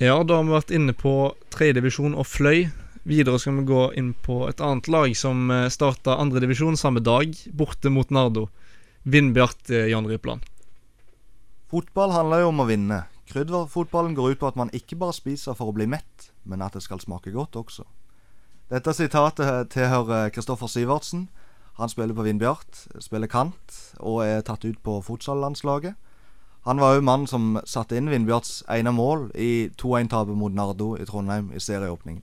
Ja, 0.01 0.15
da 0.25 0.39
har 0.39 0.47
vi 0.49 0.55
vært 0.55 0.71
inne 0.73 0.95
på 0.97 1.11
tredjedivisjon 1.53 2.15
og 2.17 2.25
Fløy. 2.25 2.71
Videre 3.05 3.37
skal 3.37 3.59
vi 3.59 3.67
gå 3.69 3.83
inn 4.01 4.15
på 4.25 4.47
et 4.49 4.63
annet 4.65 4.87
lag 4.89 5.13
som 5.13 5.51
starta 5.69 6.15
andredivisjon 6.23 6.79
samme 6.81 7.03
dag, 7.05 7.35
borte 7.53 7.93
mot 7.93 8.09
Nardo. 8.09 8.47
Vindbjart 9.05 9.69
eh, 9.69 9.91
Jan 9.93 10.09
Rypland. 10.09 10.47
Fotball 11.69 12.17
handler 12.17 12.47
jo 12.47 12.49
om 12.49 12.65
å 12.65 12.69
vinne. 12.71 13.03
Krydderfotballen 13.29 14.17
går 14.17 14.33
ut 14.33 14.41
på 14.41 14.49
at 14.49 14.57
man 14.57 14.73
ikke 14.73 14.97
bare 14.97 15.19
spiser 15.19 15.53
for 15.59 15.69
å 15.69 15.77
bli 15.77 15.85
mett, 15.85 16.31
men 16.49 16.65
at 16.65 16.81
det 16.81 16.85
skal 16.87 17.05
smake 17.05 17.37
godt 17.37 17.61
også. 17.61 17.85
Dette 18.73 18.97
sitatet 18.97 19.69
tilhører 19.77 20.33
Kristoffer 20.33 20.73
Sivertsen. 20.73 21.29
Han 21.77 21.93
spiller 21.93 22.17
på 22.17 22.25
Vindbjart, 22.25 22.87
spiller 23.05 23.29
kant 23.29 23.77
og 24.01 24.25
er 24.25 24.41
tatt 24.49 24.65
ut 24.65 24.81
på 24.81 25.03
futsallandslaget. 25.05 25.93
Han 26.71 26.79
var 26.79 26.95
òg 26.95 27.03
mannen 27.03 27.27
som 27.27 27.57
satte 27.67 27.97
inn 27.99 28.07
Vindbjørts 28.13 28.61
ene 28.71 28.93
mål 28.95 29.25
i 29.35 29.73
2-1-tapet 29.81 30.37
mot 30.39 30.55
Nardo 30.55 30.93
i 30.95 31.07
Trondheim 31.09 31.49
i 31.51 31.59
serieåpningen. 31.59 32.23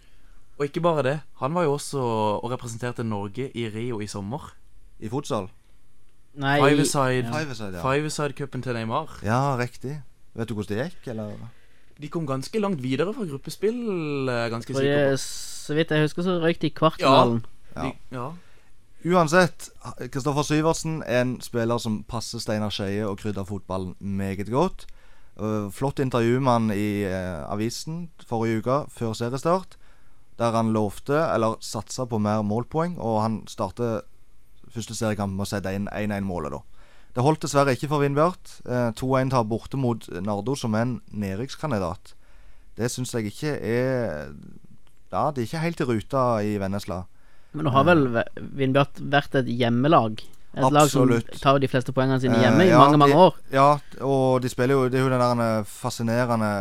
Og 0.56 0.70
ikke 0.70 0.84
bare 0.86 1.04
det. 1.04 1.16
Han 1.42 1.52
var 1.58 1.66
jo 1.68 1.74
også 1.76 2.00
og 2.00 2.48
representerte 2.54 3.04
Norge 3.04 3.50
i 3.52 3.66
Rio 3.74 4.00
i 4.00 4.08
sommer. 4.08 4.54
I 5.04 5.12
futsal. 5.12 5.50
Nei 6.40 6.56
Fiveside 6.62 7.26
ja. 7.26 7.34
Fiveside, 7.34 7.76
ja. 7.76 7.84
Fiveside-cupen 7.84 8.64
til 8.64 8.80
Neymar. 8.80 9.18
Ja, 9.28 9.58
riktig. 9.60 9.98
Vet 10.38 10.48
du 10.48 10.56
hvordan 10.56 10.78
det 10.78 10.86
gikk, 10.86 11.12
eller? 11.12 11.36
De 12.00 12.14
kom 12.14 12.24
ganske 12.30 12.64
langt 12.64 12.80
videre 12.80 13.12
fra 13.12 13.28
gruppespill, 13.28 13.84
er 14.32 14.48
ganske 14.54 14.72
sikker 14.72 15.12
på. 15.12 15.22
så 15.28 15.76
vidt 15.76 15.92
jeg 15.92 16.08
husker, 16.08 16.24
så 16.24 16.40
røyk 16.40 16.62
de 16.62 16.72
i 16.72 16.78
kvartfinalen. 16.78 17.44
De, 17.76 17.92
ja. 18.16 18.32
Uansett, 19.08 19.70
Kristoffer 20.12 20.44
Syversen 20.44 20.98
er 21.06 21.22
en 21.22 21.38
spiller 21.40 21.80
som 21.80 22.02
passer 22.10 22.42
Steinar 22.44 22.74
Skeie 22.74 23.06
og 23.08 23.22
krydder 23.22 23.46
fotballen 23.48 23.94
meget 24.00 24.50
godt. 24.52 24.84
Uh, 25.40 25.70
flott 25.72 26.02
intervju 26.04 26.42
med 26.42 26.52
han 26.52 26.72
i 26.74 27.06
uh, 27.06 27.46
avisen 27.48 28.10
forrige 28.28 28.60
uke, 28.60 28.78
før 28.92 29.14
seriestart, 29.16 29.78
der 30.42 30.52
han 30.52 30.74
lovte, 30.76 31.16
eller 31.16 31.56
satsa 31.64 32.08
på 32.10 32.20
mer 32.20 32.42
målpoeng, 32.44 32.98
og 33.00 33.22
han 33.22 33.42
starter 33.48 34.02
første 34.74 34.98
seriekamp 34.98 35.38
med 35.38 35.46
å 35.46 35.50
sette 35.54 35.72
inn 35.78 35.88
1-1-målet, 35.88 36.58
da. 36.58 36.64
Det 37.16 37.24
holdt 37.24 37.46
dessverre 37.46 37.78
ikke 37.78 37.88
for 37.94 38.04
Vindbjart. 38.04 38.58
Uh, 38.68 38.90
2-1 38.98 39.32
tar 39.32 39.48
borte 39.48 39.80
mot 39.80 40.04
Nardo, 40.20 40.58
som 40.58 40.76
er 40.76 40.84
en 40.84 40.98
nedrykkskandidat. 41.14 42.18
Det 42.78 42.92
syns 42.92 43.16
jeg 43.16 43.32
ikke 43.32 43.56
er 43.56 44.34
Ja, 45.14 45.30
det 45.32 45.46
er 45.46 45.48
ikke 45.48 45.64
helt 45.64 45.80
i 45.82 45.88
ruta 45.88 46.26
i 46.44 46.58
Vennesla. 46.60 47.06
Men 47.58 47.66
nå 47.68 47.72
har 47.74 47.86
vel 47.88 48.06
Ve- 48.14 48.26
Vindbjart 48.62 49.00
vært 49.14 49.36
et 49.42 49.50
hjemmelag? 49.50 50.22
Et 50.58 50.72
lag 50.74 50.90
som 50.90 51.10
tar 51.42 51.60
de 51.62 51.68
fleste 51.70 51.94
poengene 51.94 52.20
sine 52.24 52.38
Eh, 52.40 52.46
hjemme 52.48 52.64
i 52.66 52.70
ja, 52.72 52.80
mange, 52.82 52.98
mange 52.98 53.14
de- 53.14 53.20
år. 53.22 53.36
Ja, 53.54 53.68
og 54.02 54.42
de 54.42 54.50
spiller 54.50 54.74
jo 54.78 54.88
Det 54.90 54.98
er 55.00 55.04
jo 55.06 55.10
den 55.12 55.22
der 55.22 55.60
eh, 55.60 55.64
fascinerende 55.70 56.52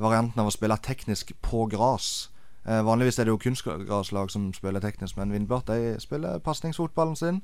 varianten 0.00 0.40
av 0.40 0.48
å 0.48 0.52
spille 0.54 0.76
teknisk 0.80 1.32
på 1.44 1.66
gras. 1.70 2.28
Eh, 2.64 2.80
vanligvis 2.86 3.18
er 3.18 3.24
det 3.28 3.34
jo 3.34 3.38
kunstgraslag 3.42 4.30
som 4.32 4.52
spiller 4.56 4.80
teknisk, 4.80 5.16
men 5.18 5.32
Vindbjart 5.34 5.66
de 5.66 5.96
spiller 6.00 6.38
pasningsfotballen 6.40 7.16
sin 7.18 7.42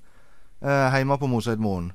eh, 0.63 0.97
hjemme 0.97 1.19
på 1.21 1.29
Moseidmoen. 1.29 1.91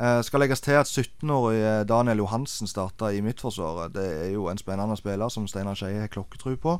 Eh, 0.00 0.20
skal 0.22 0.40
legges 0.40 0.60
til 0.64 0.78
at 0.78 0.86
17-årige 0.86 1.84
Daniel 1.90 2.18
Johansen 2.22 2.66
starta 2.70 3.10
i 3.12 3.20
Midtforsvaret. 3.20 3.92
Det 3.92 4.06
er 4.28 4.32
jo 4.32 4.46
en 4.48 4.58
spennende 4.58 4.96
spiller 4.96 5.28
som 5.28 5.46
Steinar 5.50 5.74
Skeie 5.74 6.00
har 6.06 6.08
klokketru 6.12 6.56
på. 6.56 6.78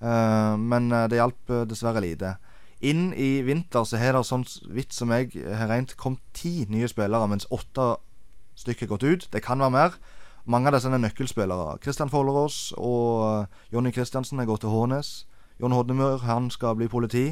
Eh, 0.00 0.56
men 0.56 0.90
eh, 0.92 1.06
det 1.12 1.20
hjalp 1.20 1.50
eh, 1.50 1.64
dessverre 1.68 2.00
lite. 2.02 2.36
Inn 2.80 3.10
i 3.18 3.42
vinter 3.42 3.82
så 3.84 3.98
har 3.98 4.14
det 4.14 4.22
sånn 4.28 4.44
vidt 4.70 4.94
som 4.94 5.10
jeg 5.10 5.32
har 5.34 5.66
regnet 5.66 5.96
kommet 5.98 6.22
ti 6.36 6.62
nye 6.70 6.86
spillere, 6.90 7.26
mens 7.26 7.48
åtte 7.50 7.96
stykker 8.58 8.90
gått 8.90 9.06
ut. 9.06 9.26
Det 9.32 9.42
kan 9.42 9.58
være 9.58 9.74
mer. 9.74 9.98
Mange 10.48 10.70
av 10.70 10.78
disse 10.78 10.90
er 10.90 11.02
nøkkelspillere. 11.02 11.76
Kristian 11.82 12.10
Follerås 12.12 12.72
og 12.78 13.24
eh, 13.26 13.58
Jonny 13.74 13.92
Kristiansen 13.92 14.40
har 14.40 14.48
gått 14.48 14.62
til 14.64 14.72
Hånes. 14.72 15.26
Jon 15.60 15.74
Hodnemør 15.74 16.22
han 16.24 16.48
skal 16.54 16.78
bli 16.78 16.88
politi. 16.88 17.26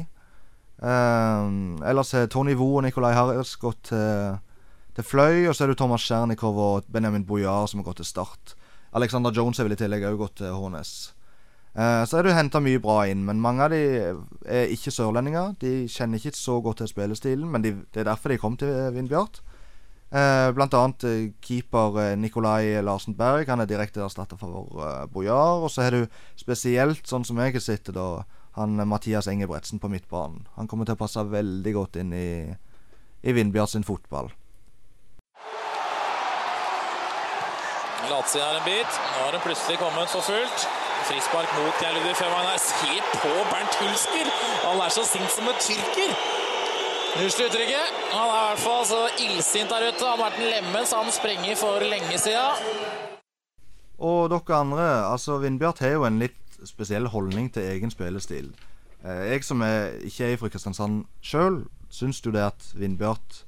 Eh, 0.77 1.47
ellers 1.89 2.13
har 2.13 2.27
Tony 2.29 2.53
Vo 2.59 2.75
og 2.77 2.85
Nikolai 2.85 3.15
Harris 3.17 3.55
gått 3.57 3.87
til, 3.89 4.37
til 4.93 5.07
Fløy. 5.07 5.47
Og 5.47 5.55
så 5.55 5.65
er 5.65 5.73
det 5.73 5.79
Thomas 5.81 6.05
Tsjernikov 6.05 6.59
og 6.61 6.91
Benjamin 6.93 7.25
Bojar 7.25 7.71
som 7.71 7.81
har 7.81 7.89
gått 7.89 8.03
til 8.03 8.11
Start. 8.11 8.53
Alexander 8.93 9.33
Jones 9.33 9.57
har 9.57 9.67
vel 9.67 9.77
i 9.77 9.79
tillegg 9.79 10.05
òg 10.11 10.21
gått 10.21 10.39
til 10.43 10.53
Hånes. 10.53 10.93
Eh, 11.77 12.03
så 12.09 12.17
er 12.17 12.25
det 12.25 12.33
henta 12.33 12.57
mye 12.63 12.81
bra 12.81 13.03
inn, 13.05 13.21
men 13.27 13.41
mange 13.41 13.65
av 13.67 13.73
de 13.73 13.81
er 14.49 14.71
ikke 14.73 14.93
sørlendinger. 14.93 15.53
De 15.61 15.85
kjenner 15.91 16.17
ikke 16.17 16.33
så 16.33 16.57
godt 16.65 16.81
til 16.81 16.89
spillestilen, 16.89 17.45
men 17.53 17.61
de, 17.61 17.75
det 17.93 18.01
er 18.01 18.09
derfor 18.09 18.33
de 18.33 18.39
kom 18.41 18.57
til 18.57 18.73
Vindbjart. 18.95 19.43
Eh, 20.07 20.47
blant 20.55 20.73
annet 20.73 21.03
eh, 21.03 21.27
keeper 21.43 21.99
eh, 21.99 22.15
Nikolai 22.17 22.79
Larsen 22.81 23.13
Berg. 23.17 23.49
Han 23.51 23.61
er 23.61 23.69
direkte 23.69 24.01
erstatta 24.05 24.39
for 24.39 24.71
eh, 24.79 25.03
Bojar. 25.11 25.61
Og 25.61 25.69
så 25.69 25.85
har 25.85 25.93
du 25.93 26.07
spesielt, 26.39 27.03
sånn 27.05 27.27
som 27.27 27.37
jeg 27.43 27.57
har 27.57 27.65
sett 27.65 27.93
det, 27.93 28.07
han 28.57 28.79
eh, 28.79 28.87
Mathias 28.87 29.27
Engebretsen 29.29 29.83
på 29.83 29.91
midtbanen. 29.91 30.47
Han 30.55 30.71
kommer 30.71 30.87
til 30.87 30.97
å 30.97 31.03
passe 31.03 31.27
veldig 31.29 31.75
godt 31.77 32.01
inn 32.01 32.15
i, 32.15 32.29
i 33.21 33.37
Vindbjart 33.37 33.75
sin 33.75 33.85
fotball. 33.85 34.31
Latsida 38.07 38.49
er 38.49 38.61
en 38.63 38.65
bit. 38.65 39.01
Nå 39.13 39.25
har 39.27 39.35
den 39.35 39.45
plutselig 39.45 39.77
kommet 39.83 40.09
for 40.15 40.25
fullt. 40.25 40.69
Frispark 41.07 41.49
mot 41.57 41.75
Føhmann 42.19 42.47
her. 42.51 42.59
Se 42.69 42.95
på 43.23 43.31
Bernt 43.51 43.75
Hulsker! 43.79 44.27
Han 44.67 44.79
er 44.85 44.89
så 44.97 45.03
sint 45.13 45.31
som 45.35 45.45
en 45.51 45.59
tyrker. 45.67 46.11
Rusler 47.19 47.47
uttrykket. 47.47 47.87
Han 48.15 48.27
er 48.27 48.39
i 48.39 48.47
hvert 48.47 48.63
fall 48.65 48.83
så 48.91 48.99
illsint 49.25 49.71
der 49.71 49.87
ute. 49.87 50.03
Han 50.03 50.19
har 50.19 50.25
vært 50.25 50.41
en 50.41 50.49
lemen, 50.53 50.83
så 50.89 50.99
han 51.01 51.11
sprenger 51.15 51.55
for 51.63 51.85
lenge 51.93 52.19
siden. 52.19 52.67
Og 54.09 54.29
dere 54.33 54.59
andre, 54.59 54.87
altså 55.13 55.39
Vindbjart 55.41 55.79
har 55.85 55.95
jo 55.95 56.05
en 56.09 56.19
litt 56.21 56.59
spesiell 56.67 57.07
holdning 57.13 57.47
til 57.53 57.71
egen 57.71 57.93
spillestil. 57.93 58.51
Eh, 59.05 59.23
jeg 59.31 59.47
som 59.47 59.63
er, 59.63 59.95
ikke 60.05 60.31
er 60.33 60.39
fra 60.41 60.51
Kristiansand 60.51 61.05
sjøl, 61.23 61.63
syns 61.89 62.19
jo 62.25 62.35
det 62.35 62.43
at 62.49 62.71
Vindbjart 62.75 63.43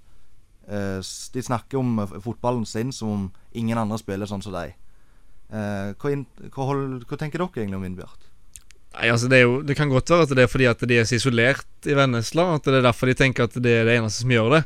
eh, 0.72 1.04
De 1.34 1.42
snakker 1.44 1.82
om 1.82 2.06
fotballen 2.24 2.66
sin 2.66 2.96
som 2.96 3.10
om 3.10 3.32
ingen 3.51 3.78
andre 3.78 4.00
spiller 4.00 4.30
sånn 4.30 4.46
som 4.46 4.56
deg. 4.56 4.78
Eh, 5.50 5.94
hva, 5.98 6.12
hva, 6.53 6.65
hold, 6.70 7.06
hva 7.10 7.18
tenker 7.18 7.41
dere 7.41 7.63
egentlig 7.63 7.79
om 7.79 7.86
Vindbjart? 7.88 8.27
Nei, 8.89 9.08
altså 9.13 9.29
Det 9.29 9.38
er 9.38 9.44
jo 9.46 9.60
Det 9.65 9.75
kan 9.77 9.89
godt 9.89 10.10
være 10.10 10.25
at 10.25 10.32
det 10.34 10.44
er 10.44 10.50
fordi 10.50 10.65
at 10.70 10.84
de 10.89 10.98
er 10.98 11.08
så 11.10 11.18
isolert 11.18 11.89
i 11.89 11.96
Vennesla. 11.98 12.51
At 12.58 12.70
det 12.70 12.79
er 12.79 12.86
derfor 12.89 13.10
de 13.10 13.18
tenker 13.18 13.50
at 13.50 13.58
det 13.58 13.74
er 13.82 13.89
det 13.89 13.98
eneste 14.00 14.25
som 14.25 14.36
gjør 14.36 14.56
det. 14.58 14.63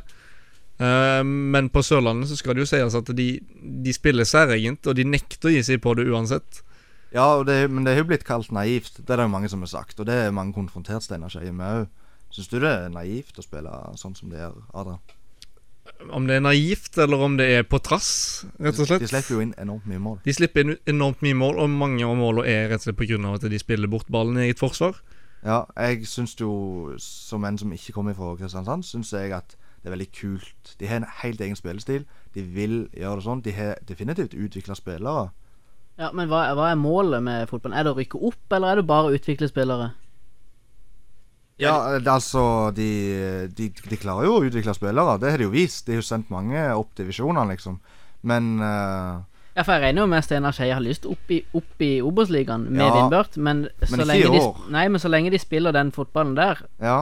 Uh, 0.74 1.22
men 1.22 1.68
på 1.70 1.84
Sørlandet 1.86 2.32
så 2.32 2.36
skal 2.40 2.56
det 2.56 2.64
jo 2.64 2.70
sies 2.72 2.96
at 2.98 3.10
de, 3.14 3.28
de 3.62 3.92
spiller 3.94 4.26
særegent, 4.26 4.88
og 4.90 4.96
de 4.98 5.04
nekter 5.06 5.46
å 5.46 5.52
gi 5.54 5.60
seg 5.62 5.78
på 5.84 5.92
det 5.94 6.08
uansett. 6.10 6.64
Ja, 7.14 7.28
det, 7.46 7.68
men 7.70 7.86
det 7.86 7.94
har 7.94 8.02
jo 8.02 8.08
blitt 8.10 8.26
kalt 8.26 8.50
naivt. 8.50 8.98
Det 8.98 9.06
er 9.06 9.22
det 9.22 9.28
jo 9.28 9.34
mange 9.36 9.50
som 9.52 9.62
har 9.62 9.70
sagt. 9.70 10.00
Og 10.02 10.08
det 10.08 10.16
er 10.18 10.34
mange 10.34 10.56
konfrontert 10.56 11.06
Steinar 11.06 11.30
Skeie 11.30 11.54
med 11.54 11.84
òg. 11.84 12.00
Syns 12.34 12.50
du 12.50 12.56
det 12.58 12.72
er 12.72 12.90
naivt 12.90 13.38
å 13.38 13.44
spille 13.44 13.70
sånn 14.00 14.16
som 14.18 14.32
det 14.32 14.40
gjør, 14.40 14.56
Adrian? 14.74 14.98
Om 16.10 16.26
det 16.28 16.36
er 16.36 16.44
naivt, 16.44 16.98
eller 16.98 17.20
om 17.26 17.36
det 17.38 17.46
er 17.58 17.66
på 17.68 17.78
trass, 17.84 18.44
rett 18.60 18.78
og 18.78 18.88
slett. 18.88 19.04
De 19.04 19.08
slipper 19.08 19.36
jo 19.36 19.42
inn 19.44 19.54
enormt 19.60 19.86
mye 19.88 20.02
mål. 20.02 20.20
De 20.24 20.34
slipper 20.36 20.64
inn 20.64 20.76
enormt 20.90 21.24
mye 21.24 21.36
mål, 21.38 21.60
og 21.62 21.70
mange 21.70 22.04
av 22.06 22.16
målene 22.18 22.46
er 22.50 22.70
rett 22.72 22.82
og 22.82 22.88
slett 22.88 23.00
pga. 23.00 23.34
at 23.34 23.50
de 23.50 23.58
spiller 23.58 23.88
bort 23.88 24.10
ballen 24.12 24.38
i 24.38 24.48
eget 24.48 24.62
forsvar. 24.62 25.00
Ja, 25.44 25.64
jeg 25.76 26.06
syns 26.08 26.36
jo, 26.40 26.94
som 26.98 27.44
en 27.44 27.58
som 27.58 27.72
ikke 27.72 27.92
kommer 27.92 28.14
fra 28.16 28.34
Kristiansand, 28.36 28.84
syns 28.84 29.12
jeg 29.12 29.32
at 29.32 29.56
det 29.82 29.90
er 29.90 29.96
veldig 29.98 30.12
kult. 30.16 30.76
De 30.80 30.86
har 30.88 31.02
en 31.02 31.10
helt 31.20 31.40
egen 31.40 31.56
spillestil. 31.56 32.06
De 32.34 32.42
vil 32.42 32.88
gjøre 32.96 33.18
det 33.20 33.24
sånn. 33.26 33.42
De 33.44 33.52
har 33.52 33.74
definitivt 33.84 34.32
utvikla 34.32 34.74
spillere. 34.74 35.26
Ja, 36.00 36.08
Men 36.12 36.30
hva, 36.30 36.46
hva 36.56 36.70
er 36.72 36.80
målet 36.80 37.22
med 37.22 37.50
fotballen? 37.50 37.76
Er 37.76 37.84
det 37.84 37.92
å 37.92 37.98
rykke 37.98 38.22
opp, 38.24 38.46
eller 38.50 38.72
er 38.72 38.80
det 38.80 38.86
bare 38.88 39.10
å 39.10 39.18
utvikle 39.18 39.50
spillere? 39.50 39.90
Ja, 41.62 41.98
det, 41.98 42.08
altså 42.10 42.72
de, 42.74 42.88
de, 43.54 43.68
de 43.70 43.96
klarer 44.00 44.26
jo 44.26 44.38
å 44.40 44.44
utvikle 44.48 44.74
spillere. 44.74 45.18
Det 45.22 45.30
har 45.30 45.38
de 45.38 45.46
jo 45.46 45.52
vist. 45.54 45.84
De 45.86 45.94
har 45.94 46.00
jo 46.02 46.06
sendt 46.06 46.32
mange 46.34 46.58
opp 46.74 46.90
divisjonene, 46.98 47.46
liksom. 47.54 47.76
Men 48.26 48.56
uh, 48.58 49.20
Ja, 49.54 49.62
for 49.62 49.76
jeg 49.76 49.84
regner 49.84 50.02
jo 50.02 50.08
med 50.10 50.18
at 50.18 50.26
Steinar 50.26 50.56
Skeie 50.56 50.74
har 50.74 50.82
lyst 50.82 51.04
opp 51.06 51.30
i, 51.30 51.38
opp 51.54 51.84
i 51.84 51.92
Obos-ligaen 52.02 52.64
med 52.72 52.82
Ja, 52.82 52.88
Vindbjart, 52.96 53.36
men, 53.36 53.68
så 53.84 53.94
men 53.94 54.90
men 54.96 54.98
så 55.04 55.12
lenge 55.12 55.30
de 55.30 55.38
spiller 55.38 55.76
den 55.76 55.92
fotballen 55.94 56.34
der, 56.34 56.64
ja. 56.82 56.96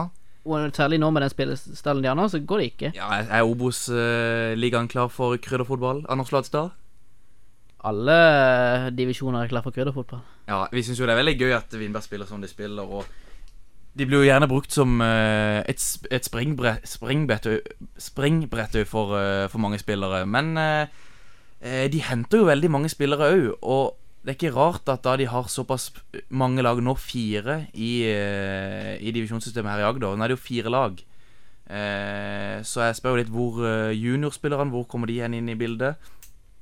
og 0.45 0.69
særlig 0.77 0.99
nå 1.01 1.09
med 1.15 1.25
den 1.25 1.33
spillestallen 1.33 2.03
de 2.05 2.11
har 2.11 2.19
nå, 2.19 2.27
så 2.29 2.43
går 2.45 2.61
det 2.61 2.67
ikke. 2.75 2.91
Ja, 2.99 3.09
er- 3.23 3.31
er 3.39 3.49
Obos-ligaen 3.49 4.91
klar 4.91 5.09
for 5.09 5.33
krydderfotball? 5.41 6.03
Anders 6.13 6.29
Ladstad? 6.35 6.75
Alle 7.83 8.91
divisjoner 8.95 9.43
er 9.43 9.49
klar 9.51 9.63
for 9.65 9.73
krydderfotball. 9.75 10.21
Ja, 10.47 10.61
vi 10.71 10.83
syns 10.85 10.99
jo 11.01 11.07
det 11.09 11.15
er 11.17 11.19
veldig 11.23 11.39
gøy 11.41 11.51
at 11.57 11.73
Vindberg 11.75 12.05
spiller 12.05 12.29
som 12.29 12.39
de 12.43 12.47
spiller, 12.51 12.85
og 12.85 13.03
de 13.93 14.05
blir 14.09 14.23
jo 14.23 14.25
gjerne 14.25 14.49
brukt 14.49 14.73
som 14.73 15.01
eh, 15.05 15.61
et, 15.69 15.81
et 16.09 16.25
springbrett 16.25 16.87
springbrett 16.89 18.77
for, 18.89 19.13
eh, 19.19 19.45
for 19.51 19.61
mange 19.61 19.77
spillere. 19.81 20.23
Men 20.25 20.57
eh, 20.57 21.85
de 21.93 22.01
henter 22.01 22.41
jo 22.41 22.49
veldig 22.49 22.71
mange 22.73 22.89
spillere 22.89 23.29
òg, 23.35 23.45
og 23.61 23.99
det 24.23 24.33
er 24.33 24.39
ikke 24.39 24.55
rart 24.55 24.89
at 24.89 25.03
da 25.05 25.13
de 25.19 25.27
har 25.29 25.51
såpass 25.51 25.91
mange 26.31 26.63
lag, 26.63 26.79
nå 26.81 26.95
fire, 26.95 27.65
i, 27.75 28.07
i 28.07 29.11
divisjonssystemet 29.11 29.73
her 29.73 29.83
i 29.83 29.87
Agder 29.89 30.15
Nå 30.15 30.23
er 30.23 30.31
det 30.31 30.37
jo 30.37 30.45
fire 30.45 30.71
lag. 30.71 31.01
Så 32.63 32.83
jeg 32.85 32.95
spør 32.95 33.17
jo 33.17 33.19
litt 33.19 33.31
hvor 33.31 33.59
juniorspillerne 33.95 34.71
Hvor 34.71 34.83
kommer 34.87 35.07
de 35.09 35.15
igjen 35.17 35.35
inn 35.35 35.49
i 35.51 35.57
bildet? 35.59 35.99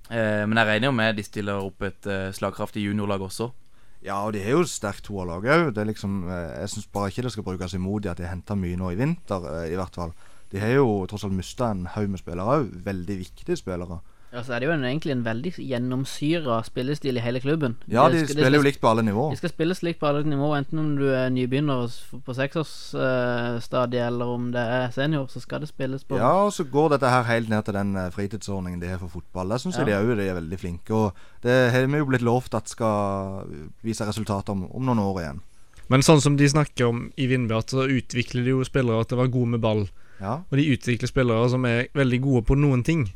Men 0.10 0.58
jeg 0.58 0.70
regner 0.72 0.90
jo 0.90 0.96
med 0.98 1.18
de 1.18 1.26
stiller 1.26 1.62
opp 1.62 1.86
et 1.86 2.10
slagkraftig 2.34 2.82
juniorlag 2.88 3.22
også. 3.30 3.52
Ja, 4.02 4.18
og 4.26 4.34
de 4.34 4.42
har 4.42 4.56
jo 4.56 4.66
sterkt 4.66 5.06
toerlag 5.06 5.46
òg. 5.46 5.78
Liksom 5.88 6.24
eh, 6.26 6.62
Jeg 6.64 6.74
syns 6.74 6.88
bare 6.94 7.12
ikke 7.12 7.26
det 7.28 7.34
skal 7.36 7.46
brukes 7.46 7.76
imot 7.78 8.08
at 8.10 8.18
de 8.18 8.30
henter 8.30 8.58
mye 8.58 8.80
nå 8.80 8.94
i 8.94 8.98
vinter, 8.98 9.46
eh, 9.54 9.68
i 9.74 9.78
hvert 9.78 9.98
fall. 9.98 10.16
De 10.52 10.60
har 10.60 10.74
jo 10.74 11.06
tross 11.08 11.24
alt 11.28 11.38
mista 11.38 11.70
en 11.72 11.86
haug 11.94 12.10
med 12.10 12.20
spillere 12.20 12.58
òg. 12.58 12.72
Veldig 12.88 13.18
viktige 13.22 13.60
spillere. 13.60 14.02
Ja, 14.32 14.42
så 14.48 14.54
er 14.56 14.60
det 14.64 14.68
jo 14.70 14.72
en, 14.72 14.84
egentlig 14.88 15.12
en 15.12 15.26
veldig 15.26 15.52
gjennomsyra 15.60 16.62
spillestil 16.64 17.18
i 17.20 17.24
hele 17.24 17.42
klubben. 17.44 17.74
Ja, 17.92 18.06
de 18.10 18.22
skal- 18.22 18.30
spiller 18.38 18.56
jo 18.56 18.62
skal- 18.62 18.68
likt 18.70 18.80
på 18.82 18.88
alle 18.88 19.04
nivåer. 19.04 19.32
De 19.34 19.38
skal 19.42 19.50
spilles 19.52 19.82
likt 19.84 20.00
på 20.00 20.08
alle 20.08 20.24
nivåer, 20.24 20.58
enten 20.64 20.80
om 20.80 20.96
du 20.96 21.10
er 21.12 21.30
nybegynner 21.30 21.92
på 22.24 22.36
seksårsstadiet, 22.38 24.08
eller 24.08 24.26
om 24.26 24.52
det 24.54 24.62
er 24.64 24.90
senior, 24.96 25.28
så 25.28 25.42
skal 25.42 25.60
det 25.60 25.70
spilles 25.70 26.04
på 26.08 26.18
Ja, 26.18 26.32
og 26.46 26.52
så 26.54 26.64
går 26.64 26.90
dette 26.96 27.10
her 27.12 27.24
helt 27.28 27.50
ned 27.50 27.66
til 27.66 27.74
den 27.74 27.96
eh, 27.98 28.10
fritidsordningen 28.10 28.80
de 28.80 28.88
har 28.88 29.00
for 29.00 29.10
fotball. 29.10 29.50
Der 29.50 29.58
syns 29.58 29.78
jeg 29.78 29.86
de 29.86 29.92
òg 30.00 30.16
de 30.16 30.28
er 30.30 30.40
veldig 30.40 30.60
flinke. 30.60 30.92
Og 30.96 31.14
det 31.44 31.72
har 31.72 31.86
vi 31.88 31.98
jo 31.98 32.06
blitt 32.06 32.22
lovt 32.26 32.54
at 32.56 32.70
skal 32.70 33.46
vise 33.84 34.06
resultater 34.08 34.52
om, 34.56 34.68
om 34.72 34.86
noen 34.86 35.00
år 35.00 35.22
igjen. 35.22 35.42
Men 35.90 36.02
sånn 36.02 36.22
som 36.22 36.38
de 36.38 36.48
snakker 36.48 36.88
om 36.88 37.12
i 37.20 37.28
Vindbjart, 37.28 37.68
så 37.74 37.84
utvikler 37.90 38.46
de 38.46 38.54
jo 38.56 38.64
spillere 38.64 39.04
til 39.06 39.18
å 39.18 39.22
være 39.26 39.32
gode 39.34 39.48
med 39.58 39.62
ball. 39.62 39.90
Ja. 40.22 40.38
Og 40.52 40.56
de 40.58 40.70
utvikler 40.78 41.10
spillere 41.10 41.50
som 41.50 41.66
er 41.66 41.88
veldig 41.98 42.22
gode 42.22 42.46
på 42.48 42.56
noen 42.56 42.84
ting. 42.86 43.10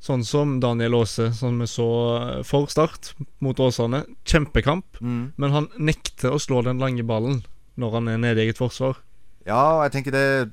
Sånn 0.00 0.22
som 0.24 0.58
Daniel 0.60 0.94
Aase, 1.00 1.30
som 1.34 1.56
vi 1.58 1.66
så 1.66 1.86
for 2.44 2.66
Start 2.70 3.14
mot 3.42 3.56
Åsane. 3.58 4.04
Kjempekamp, 4.24 5.00
Mm. 5.00 5.32
men 5.36 5.50
han 5.50 5.68
nekter 5.78 6.30
å 6.30 6.38
slå 6.38 6.62
den 6.64 6.78
lange 6.78 7.02
ballen 7.02 7.44
når 7.78 7.92
han 7.92 8.08
er 8.08 8.18
nede 8.18 8.38
i 8.40 8.46
eget 8.46 8.58
forsvar. 8.58 8.96
Ja, 9.46 9.82
jeg 9.84 9.92
tenker 9.92 10.10
det 10.12 10.52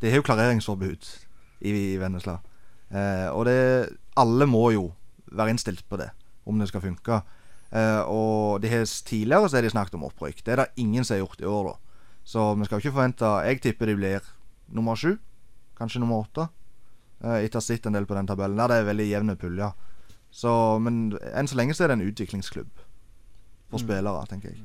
Det 0.00 0.10
har 0.10 0.16
jo 0.18 0.22
klareringsforbud 0.26 1.06
i, 1.62 1.70
i 1.70 1.96
Vennesla. 1.96 2.40
Eh, 2.90 3.28
og 3.30 3.44
det 3.46 3.96
Alle 4.16 4.46
må 4.46 4.72
jo 4.72 4.92
være 5.30 5.50
innstilt 5.54 5.88
på 5.88 5.96
det, 5.96 6.10
om 6.44 6.58
det 6.58 6.66
skal 6.68 6.80
funke. 6.82 7.22
Eh, 7.72 8.02
og 8.10 8.60
de 8.60 8.68
har 8.68 8.82
tidligere 8.84 9.48
så 9.48 9.56
har 9.56 9.62
de 9.62 9.70
snakket 9.70 9.94
om 9.94 10.02
opprykk. 10.04 10.42
Det 10.44 10.52
er 10.52 10.56
det 10.56 10.72
ingen 10.76 11.04
som 11.04 11.14
har 11.16 11.22
gjort 11.24 11.40
i 11.40 11.44
år, 11.46 11.64
da. 11.70 11.74
Så 12.24 12.58
vi 12.58 12.64
skal 12.64 12.80
jo 12.80 12.82
ikke 12.82 12.96
forvente 12.96 13.44
Jeg 13.46 13.60
tipper 13.62 13.86
de 13.86 13.94
blir 13.96 14.20
nummer 14.72 14.94
sju, 14.96 15.18
kanskje 15.78 16.00
nummer 16.00 16.26
åtte. 16.26 16.48
Eh, 17.22 17.44
etter 17.44 17.58
å 17.58 17.62
ha 17.62 17.64
sett 17.64 17.86
en 17.86 17.96
del 17.96 18.06
på 18.08 18.18
den 18.18 18.28
tabellen. 18.28 18.58
Der 18.58 18.72
det 18.72 18.82
er 18.82 18.90
veldig 18.90 19.08
jevne 19.08 19.38
puljer. 19.38 19.74
Så, 20.32 20.52
men 20.82 21.18
enn 21.32 21.48
så 21.48 21.58
lenge 21.58 21.76
så 21.76 21.84
er 21.84 21.92
det 21.92 22.00
en 22.00 22.06
utviklingsklubb 22.08 22.86
for 23.72 23.82
spillere, 23.82 24.24
tenker 24.30 24.52
jeg. 24.52 24.62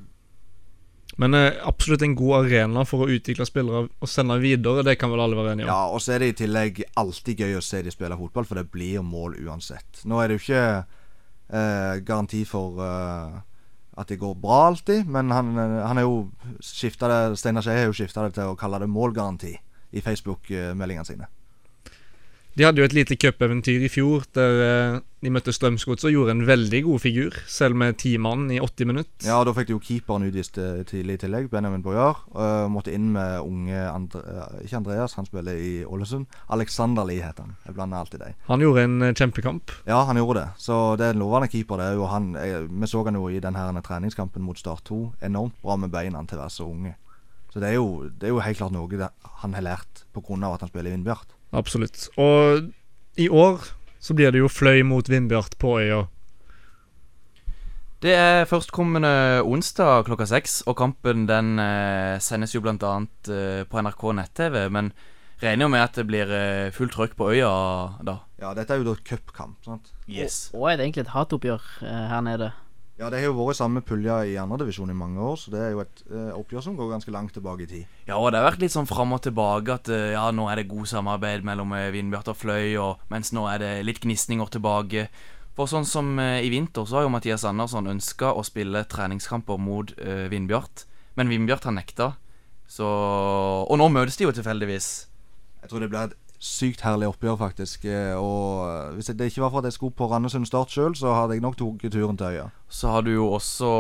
Men 1.22 1.34
eh, 1.34 1.60
absolutt 1.66 2.04
en 2.06 2.16
god 2.18 2.46
arena 2.46 2.84
for 2.88 3.06
å 3.06 3.10
utvikle 3.12 3.48
spillere 3.48 3.88
og 3.88 4.12
sende 4.12 4.38
videre, 4.42 4.84
det 4.86 4.98
kan 5.00 5.12
vel 5.12 5.24
alle 5.24 5.38
være 5.40 5.56
enige 5.56 5.68
om. 5.68 5.72
Ja, 5.72 5.92
og 5.92 6.04
så 6.04 6.16
er 6.16 6.24
det 6.24 6.32
i 6.34 6.38
tillegg 6.44 6.82
alltid 7.00 7.44
gøy 7.44 7.58
å 7.60 7.64
se 7.64 7.82
de 7.84 7.94
spille 7.94 8.18
fotball, 8.20 8.48
for 8.48 8.60
det 8.60 8.68
blir 8.74 9.06
mål 9.06 9.38
uansett. 9.48 10.04
Nå 10.08 10.20
er 10.22 10.30
det 10.30 10.38
jo 10.38 10.44
ikke 10.46 10.66
eh, 10.74 11.94
garanti 12.08 12.44
for 12.48 12.84
eh, 12.84 13.40
at 13.98 14.12
det 14.12 14.20
går 14.22 14.36
bra 14.42 14.68
alltid, 14.72 15.08
men 15.10 15.34
han, 15.34 15.56
eh, 15.58 15.80
han 15.88 16.02
er 16.02 16.08
jo 16.08 16.28
skifta 16.64 17.10
det 17.12 17.40
Steinar 17.42 17.66
Skei 17.66 17.80
har 17.82 17.90
jo 17.90 17.98
skifta 17.98 18.28
det 18.28 18.38
til 18.38 18.52
å 18.52 18.60
kalle 18.60 18.82
det 18.84 18.92
målgaranti 18.92 19.56
i 19.98 20.04
Facebook-meldingene 20.04 21.08
sine. 21.08 21.32
De 22.58 22.66
hadde 22.66 22.82
jo 22.82 22.88
et 22.88 22.94
lite 22.98 23.14
cupeventyr 23.22 23.84
i 23.86 23.90
fjor 23.92 24.24
der 24.34 24.60
eh, 24.66 24.96
de 25.22 25.30
møtte 25.30 25.54
Strømsgodset 25.54 26.08
og 26.10 26.16
gjorde 26.16 26.34
en 26.34 26.48
veldig 26.48 26.80
god 26.88 27.04
figur, 27.04 27.36
selv 27.46 27.78
med 27.78 28.00
ti 28.02 28.16
mann 28.18 28.48
i 28.50 28.58
80 28.58 28.90
minutter. 28.90 29.28
Ja, 29.28 29.36
og 29.38 29.46
da 29.46 29.54
fikk 29.54 29.70
de 29.70 29.76
jo 29.76 29.82
keeperen 29.84 30.26
utvist 30.26 30.58
eh, 30.58 30.80
tidlig 30.90 31.20
i 31.20 31.22
tillegg, 31.22 31.52
Benjamin 31.52 31.84
Boyar. 31.86 32.24
Og 32.34 32.72
måtte 32.74 32.96
inn 32.98 33.12
med 33.14 33.46
unge 33.46 33.84
Andre, 33.92 34.24
eh, 34.26 34.66
Ikke 34.66 34.80
Andreas, 34.80 35.14
han 35.20 35.30
spiller 35.30 35.62
i 35.62 35.86
Ålesund. 35.86 36.26
Alexander 36.58 37.06
Lie 37.06 37.22
heter 37.22 37.46
han. 37.46 37.54
Jeg 37.68 37.78
blander 37.78 38.02
alltid 38.02 38.26
de. 38.26 38.34
Han 38.50 38.66
gjorde 38.66 38.88
en 38.90 39.08
kjempekamp. 39.12 39.78
Ja, 39.86 40.02
han 40.10 40.18
gjorde 40.18 40.42
det. 40.42 40.50
Så 40.66 40.82
det 40.98 41.12
er 41.12 41.14
en 41.14 41.22
lovende 41.22 41.54
keeper. 41.54 41.78
det 41.78 41.94
jo 41.94 42.10
han 42.10 42.34
jeg, 42.42 42.66
Vi 42.74 42.90
så 42.90 43.06
han 43.06 43.22
jo 43.22 43.30
i 43.30 43.44
den 43.44 43.62
her 43.62 43.82
treningskampen 43.86 44.42
mot 44.42 44.58
Start 44.58 44.82
2. 44.90 45.04
Enormt 45.30 45.62
bra 45.62 45.78
med 45.78 45.94
beina 45.94 46.26
til 46.26 46.42
å 46.42 46.48
være 46.48 46.58
så 46.58 46.72
unge. 46.74 46.98
Så 47.54 47.62
det 47.62 47.70
er 47.70 47.78
jo, 47.78 48.10
det 48.10 48.32
er 48.32 48.34
jo 48.34 48.42
helt 48.42 48.58
klart 48.58 48.74
noe 48.74 49.14
han 49.46 49.54
har 49.54 49.62
lært 49.62 50.08
pga. 50.14 50.54
at 50.54 50.62
han 50.62 50.70
spiller 50.70 50.90
i 50.90 50.98
Vindbjart. 50.98 51.37
Absolutt. 51.52 52.10
Og 52.18 52.70
i 53.18 53.30
år 53.30 53.64
så 54.00 54.14
blir 54.14 54.32
det 54.32 54.44
jo 54.44 54.52
Fløy 54.52 54.84
mot 54.88 55.10
Vindbjart 55.10 55.58
på 55.60 55.80
øya. 55.82 56.06
Det 58.02 58.14
er 58.14 58.46
førstkommende 58.46 59.42
onsdag 59.42 60.06
klokka 60.06 60.28
seks, 60.30 60.60
og 60.70 60.76
kampen 60.78 61.26
den 61.26 61.58
eh, 61.58 62.20
sendes 62.22 62.54
jo 62.54 62.62
annet 62.62 63.30
eh, 63.34 63.64
på 63.66 63.82
NRK 63.82 64.04
nett-TV. 64.20 64.70
Men 64.70 64.92
regner 65.42 65.66
jo 65.66 65.72
med 65.74 65.82
at 65.82 65.98
det 65.98 66.06
blir 66.06 66.30
eh, 66.30 66.70
fullt 66.74 66.94
trøkk 66.94 67.18
på 67.18 67.32
øya 67.34 67.50
da. 68.06 68.20
Ja, 68.38 68.54
dette 68.54 68.74
er 68.74 68.84
jo 68.84 68.92
da 68.92 68.96
cupkamp. 69.02 69.58
sant? 69.66 69.92
Yes. 70.06 70.52
Og 70.54 70.70
er 70.70 70.78
det 70.78 70.86
egentlig 70.86 71.08
et 71.08 71.16
hatoppgjør 71.16 71.66
eh, 71.82 72.06
her 72.12 72.22
nede? 72.22 72.52
Ja, 72.98 73.12
det 73.14 73.20
har 73.22 73.28
jo 73.30 73.36
vært 73.38 73.60
samme 73.60 73.84
pulje 73.86 74.14
i 74.32 74.38
andredivisjon 74.42 74.90
i 74.90 74.98
mange 74.98 75.22
år, 75.22 75.36
så 75.38 75.52
det 75.54 75.60
er 75.62 75.74
jo 75.76 75.84
et 75.84 76.00
eh, 76.10 76.32
oppgjør 76.34 76.64
som 76.66 76.78
går 76.80 76.96
ganske 76.96 77.12
langt 77.14 77.36
tilbake 77.36 77.68
i 77.68 77.70
tid. 77.70 77.98
Ja, 78.08 78.18
og 78.18 78.32
det 78.34 78.42
har 78.42 78.48
vært 78.48 78.64
litt 78.64 78.74
sånn 78.74 78.90
fram 78.90 79.14
og 79.14 79.22
tilbake 79.22 79.76
at 79.76 79.92
eh, 79.94 80.16
ja, 80.16 80.24
nå 80.34 80.48
er 80.50 80.58
det 80.58 80.72
god 80.72 80.90
samarbeid 80.90 81.46
mellom 81.46 81.76
eh, 81.78 81.92
Vindbjart 81.94 82.32
og 82.34 82.40
Fløy, 82.42 82.74
og, 82.82 83.04
mens 83.14 83.30
nå 83.38 83.46
er 83.52 83.62
det 83.62 83.72
litt 83.86 84.02
gnisninger 84.02 84.50
tilbake. 84.58 85.06
For 85.58 85.70
sånn 85.70 85.86
som 85.90 86.10
eh, 86.22 86.42
i 86.46 86.50
vinter 86.54 86.90
så 86.90 87.00
har 87.00 87.06
jo 87.06 87.14
Mathias 87.14 87.46
Andersson 87.46 87.90
ønska 87.94 88.34
å 88.34 88.42
spille 88.46 88.82
treningskamper 88.90 89.62
mot 89.62 89.94
eh, 90.02 90.26
Vindbjart, 90.34 90.88
men 91.22 91.30
Vindbjart 91.30 91.70
har 91.70 91.78
nekta. 91.78 92.12
Så 92.68 92.86
Og 92.86 93.78
nå 93.80 93.88
møtes 93.94 94.18
de 94.18 94.26
jo 94.26 94.34
tilfeldigvis. 94.34 94.90
Jeg 95.62 95.70
tror 95.70 95.86
det 95.86 95.94
blir 95.94 96.10
et 96.10 96.18
sykt 96.40 96.82
herlig 96.86 97.08
oppgjør, 97.10 97.38
faktisk. 97.40 97.86
eh, 97.90 98.14
Og 98.18 98.68
eh, 98.70 98.94
hvis 98.96 99.10
det 99.10 99.30
ikke 99.32 99.42
var 99.42 99.50
for 99.50 99.60
at 99.60 99.66
jeg 99.72 99.74
skulle 99.78 99.96
på 99.98 100.08
Randesund 100.12 100.46
Start 100.46 100.70
sjøl, 100.70 100.94
så 100.96 101.14
hadde 101.16 101.34
jeg 101.38 101.42
nok 101.42 101.58
tatt 101.58 101.92
turen 101.92 102.18
til 102.18 102.28
øya. 102.28 102.46
Så 102.70 102.92
har 102.94 103.02
du 103.02 103.12
jo 103.14 103.32
også 103.34 103.72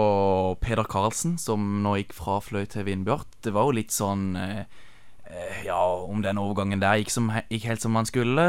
Peder 0.61 0.83
Karlsen, 0.89 1.37
som 1.37 1.83
nå 1.83 1.95
gikk 2.01 2.13
fra 2.17 2.39
Fløy 2.41 2.65
til 2.65 2.85
Vindbjart. 2.87 3.27
Det 3.45 3.53
var 3.53 3.69
jo 3.69 3.77
litt 3.77 3.91
sånn 3.93 4.35
eh, 4.35 4.65
Ja, 5.65 5.79
om 6.07 6.21
den 6.23 6.37
overgangen 6.39 6.79
der 6.81 6.97
gikk, 7.01 7.11
som, 7.11 7.29
gikk 7.51 7.65
helt 7.67 7.81
som 7.83 7.95
han 7.99 8.05
skulle. 8.07 8.45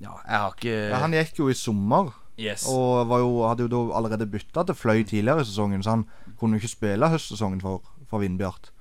Ja, 0.00 0.12
jeg 0.28 0.38
har 0.40 0.52
ikke 0.54 0.74
Ja, 0.90 0.98
han 1.02 1.12
gikk 1.16 1.38
jo 1.38 1.48
i 1.50 1.54
sommer. 1.56 2.12
Yes. 2.38 2.64
Og 2.66 3.06
var 3.08 3.20
jo, 3.22 3.44
hadde 3.46 3.62
jo 3.66 3.70
da 3.70 3.80
allerede 3.98 4.26
bytta 4.26 4.64
til 4.66 4.74
Fløy 4.74 5.04
tidligere 5.06 5.44
i 5.44 5.46
sesongen, 5.46 5.82
så 5.86 5.94
han 5.94 6.06
kunne 6.40 6.56
jo 6.58 6.62
ikke 6.64 6.72
spille 6.72 7.08
høstsesongen 7.12 7.60
for, 7.62 7.84
for 8.10 8.18
Vindbjart. 8.24 8.72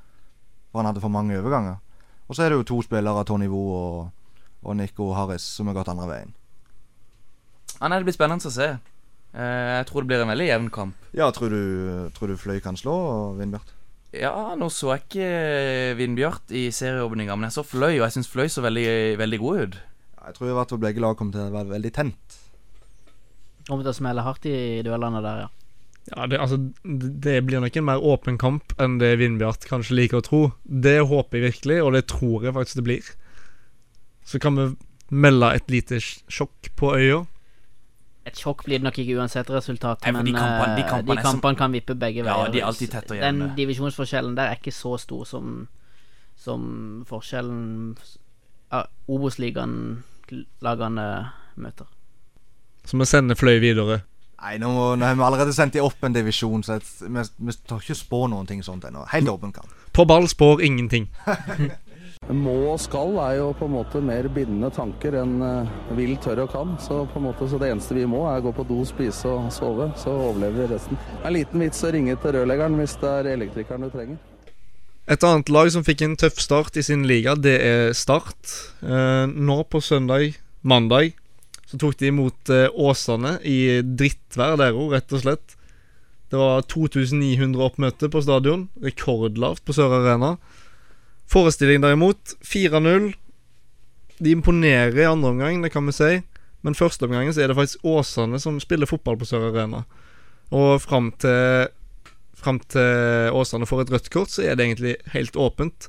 For 0.72 0.82
han 0.82 0.90
hadde 0.90 1.04
for 1.04 1.14
mange 1.14 1.38
overganger. 1.38 1.78
Og 2.28 2.38
så 2.38 2.46
er 2.46 2.54
det 2.54 2.62
jo 2.62 2.70
to 2.72 2.80
spillere, 2.86 3.26
Tony 3.28 3.50
Vo 3.52 3.62
og, 3.76 4.34
og 4.64 4.78
Nico 4.80 5.12
Harris, 5.18 5.46
som 5.58 5.70
har 5.70 5.78
gått 5.78 5.92
andre 5.92 6.10
veien. 6.10 6.34
Ja, 7.80 7.90
nei, 7.90 8.00
det 8.00 8.08
blir 8.08 8.16
spennende 8.16 8.48
å 8.48 8.54
se. 8.54 8.70
Eh, 9.34 9.70
jeg 9.80 9.88
tror 9.90 10.04
det 10.04 10.12
blir 10.12 10.24
en 10.24 10.32
veldig 10.32 10.50
jevn 10.50 10.70
kamp. 10.74 11.08
Ja, 11.18 11.30
tror 11.36 11.54
du, 11.54 11.64
tror 12.16 12.32
du 12.32 12.38
Fløy 12.40 12.62
kan 12.64 12.78
slå 12.80 12.96
Vindbjart? 13.40 13.74
Ja, 14.14 14.54
nå 14.54 14.68
så 14.70 14.92
jeg 14.94 15.08
ikke 15.08 15.30
Vindbjart 15.98 16.54
i 16.54 16.68
serieåpninga, 16.76 17.34
men 17.36 17.50
jeg 17.50 17.58
så 17.58 17.66
Fløy, 17.66 17.96
og 17.98 18.06
jeg 18.06 18.16
syns 18.20 18.30
Fløy 18.30 18.46
så 18.54 18.62
veldig, 18.62 18.86
veldig 19.18 19.40
god 19.42 19.64
ut. 19.64 19.80
Jeg 20.24 20.38
tror 20.38 20.52
i 20.52 20.56
hvert 20.56 20.72
fall 20.72 20.84
begge 20.86 21.04
lag 21.04 21.18
kommer 21.20 21.36
til 21.36 21.48
å 21.48 21.56
være 21.56 21.74
veldig 21.74 21.92
tent. 21.98 22.38
Kommer 23.68 23.84
til 23.88 23.92
å 23.92 23.98
smelle 23.98 24.24
hardt 24.24 24.46
i 24.48 24.56
duellene 24.86 25.24
der, 25.26 25.46
ja. 25.48 25.63
Ja, 26.12 26.26
det, 26.28 26.36
altså, 26.40 26.58
det 27.24 27.38
blir 27.48 27.62
nok 27.64 27.78
en 27.80 27.86
mer 27.88 28.02
åpen 28.04 28.38
kamp 28.38 28.74
enn 28.84 28.98
det 29.00 29.14
Vindbjart 29.22 29.64
kanskje 29.70 29.96
liker 29.96 30.20
å 30.20 30.26
tro. 30.26 30.42
Det 30.66 30.98
håper 31.08 31.38
jeg 31.40 31.46
virkelig, 31.54 31.78
og 31.84 31.94
det 31.96 32.02
tror 32.12 32.44
jeg 32.44 32.54
faktisk 32.58 32.76
det 32.82 32.84
blir. 32.90 33.04
Så 34.28 34.40
kan 34.44 34.56
vi 34.60 34.66
melde 35.16 35.54
et 35.56 35.70
lite 35.72 36.00
sjokk 36.04 36.70
på 36.76 36.92
øya. 36.98 37.22
Et 38.28 38.36
sjokk 38.40 38.64
blir 38.66 38.80
det 38.80 38.84
nok 38.88 38.98
ikke 39.00 39.16
uansett 39.20 39.50
resultat, 39.52 40.02
Nei, 40.04 40.12
men 40.16 40.26
de 40.26 40.32
kampene- 40.36 40.76
de 40.76 40.84
eh, 40.84 40.90
kampene 40.90 41.16
de 41.16 41.24
kampene 41.24 41.52
som- 41.52 41.56
kan 41.60 41.72
vippe 41.76 41.96
begge 42.00 42.24
veier. 42.24 42.46
Ja, 42.46 42.52
de 42.52 42.60
er 42.60 42.66
alltid 42.68 42.90
tett 42.92 43.12
og 43.12 43.18
Den 43.20 43.56
divisjonsforskjellen 43.56 44.36
der 44.36 44.48
er 44.52 44.56
ikke 44.60 44.72
så 44.76 44.98
stor 45.00 45.24
som 45.26 45.68
Som 46.36 47.06
forskjellen 47.08 47.96
ja, 48.72 48.84
Obos-ligaen-lagene 49.08 51.06
møter. 51.62 51.86
Så 52.86 52.98
vi 53.00 53.06
sender 53.06 53.36
Fløy 53.40 53.60
videre. 53.62 54.02
Nei, 54.44 54.58
nå, 54.60 54.70
nå 55.00 55.08
har 55.08 55.16
vi 55.16 55.24
allerede 55.24 55.54
sendt 55.56 55.78
de 55.78 55.80
opp 55.80 56.04
en 56.04 56.16
divisjon, 56.16 56.66
så 56.68 56.76
vi, 56.84 57.24
vi 57.48 57.56
tar 57.64 57.80
ikke 57.80 57.96
spå 57.96 58.26
noen 58.28 58.50
ting 58.50 58.60
sånt 58.66 58.84
ennå. 58.90 59.06
Helt 59.14 59.32
åpen 59.32 59.54
kamp. 59.56 59.72
På 59.96 60.04
ball 60.10 60.28
spår 60.28 60.66
ingenting. 60.68 61.08
Må 62.32 62.54
og 62.72 62.78
skal 62.80 63.18
er 63.20 63.34
jo 63.42 63.50
på 63.60 63.68
en 63.68 63.74
måte 63.74 64.00
mer 64.04 64.30
bindende 64.32 64.70
tanker 64.72 65.18
enn 65.20 65.42
eh, 65.44 65.72
vil, 65.98 66.14
tør 66.24 66.46
og 66.46 66.54
kan. 66.54 66.76
Så 66.80 67.02
på 67.12 67.20
en 67.20 67.26
måte, 67.26 67.48
så 67.52 67.60
det 67.60 67.74
eneste 67.74 67.98
vi 67.98 68.06
må, 68.08 68.22
er 68.32 68.44
gå 68.44 68.54
på 68.56 68.64
do, 68.68 68.80
spise 68.88 69.28
og 69.28 69.50
sove. 69.52 69.90
Så 70.00 70.12
overlever 70.12 70.62
vi 70.62 70.70
resten. 70.72 71.00
Det 71.00 71.20
er 71.20 71.32
en 71.32 71.36
liten 71.36 71.66
vits 71.66 71.84
å 71.84 71.92
ringe 71.96 72.16
til 72.24 72.38
rørleggeren 72.38 72.80
hvis 72.80 72.96
det 73.02 73.12
er 73.12 73.34
elektrikeren 73.34 73.84
du 73.84 73.92
trenger. 73.92 74.22
Et 75.12 75.28
annet 75.28 75.52
lag 75.52 75.68
som 75.76 75.84
fikk 75.84 76.06
en 76.06 76.16
tøff 76.20 76.40
start 76.40 76.80
i 76.80 76.86
sin 76.86 77.04
liga, 77.08 77.36
det 77.36 77.58
er 77.60 77.92
Start. 77.98 78.56
Eh, 78.84 79.26
nå 79.28 79.60
på 79.68 79.84
søndag, 79.84 80.40
mandag, 80.64 81.12
så 81.74 81.80
tok 81.82 81.96
de 81.98 82.12
imot 82.12 82.50
eh, 82.54 82.68
Åsane 82.70 83.40
i 83.50 83.82
drittvær 83.82 84.60
der 84.62 84.76
òg, 84.78 84.92
rett 84.94 85.14
og 85.16 85.24
slett. 85.24 85.56
Det 86.30 86.38
var 86.38 86.62
2900 86.70 87.64
oppmøte 87.66 88.12
på 88.14 88.22
stadion. 88.22 88.68
Rekordlavt 88.84 89.64
på 89.66 89.74
Sør 89.74 89.96
Arena. 89.98 90.36
Forestilling 91.34 91.82
derimot, 91.82 92.36
4-0. 92.46 93.08
De 94.22 94.36
imponerer 94.38 95.02
i 95.02 95.10
andre 95.10 95.32
omgang, 95.34 95.66
det 95.66 95.74
kan 95.74 95.90
vi 95.90 95.96
si. 95.98 96.12
Men 96.62 96.78
første 96.78 97.10
omgangen 97.10 97.34
så 97.34 97.42
er 97.42 97.50
det 97.50 97.58
faktisk 97.58 97.90
Åsane 97.90 98.38
som 98.38 98.62
spiller 98.62 98.90
fotball 98.90 99.18
på 99.18 99.32
Sør 99.32 99.50
Arena. 99.50 99.82
Og 100.54 100.78
fram 100.84 101.10
til 101.18 101.72
Fram 102.44 102.58
til 102.68 103.32
Åsane 103.34 103.66
får 103.66 103.86
et 103.86 103.92
rødt 103.94 104.10
kort, 104.12 104.30
så 104.34 104.44
er 104.44 104.58
det 104.60 104.66
egentlig 104.66 104.98
helt 105.14 105.38
åpent. 105.40 105.88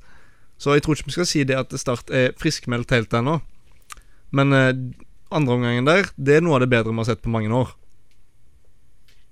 Så 0.56 0.76
jeg 0.76 0.84
tror 0.84 0.94
ikke 0.94 1.10
vi 1.10 1.16
skal 1.16 1.26
si 1.26 1.42
det 1.44 1.56
at 1.58 1.74
Start 1.80 2.12
er 2.14 2.30
friskmeldt 2.38 2.94
helt 2.94 3.12
ennå. 3.12 3.40
Men 4.30 4.54
eh, 5.34 5.38
andre 5.38 5.56
omgangen 5.58 5.88
der, 5.88 6.06
det 6.16 6.38
er 6.38 6.44
noe 6.44 6.58
av 6.58 6.64
det 6.64 6.70
bedre 6.72 6.92
vi 6.92 7.02
har 7.02 7.10
sett 7.10 7.24
på 7.24 7.32
mange 7.32 7.50
år. 7.52 7.74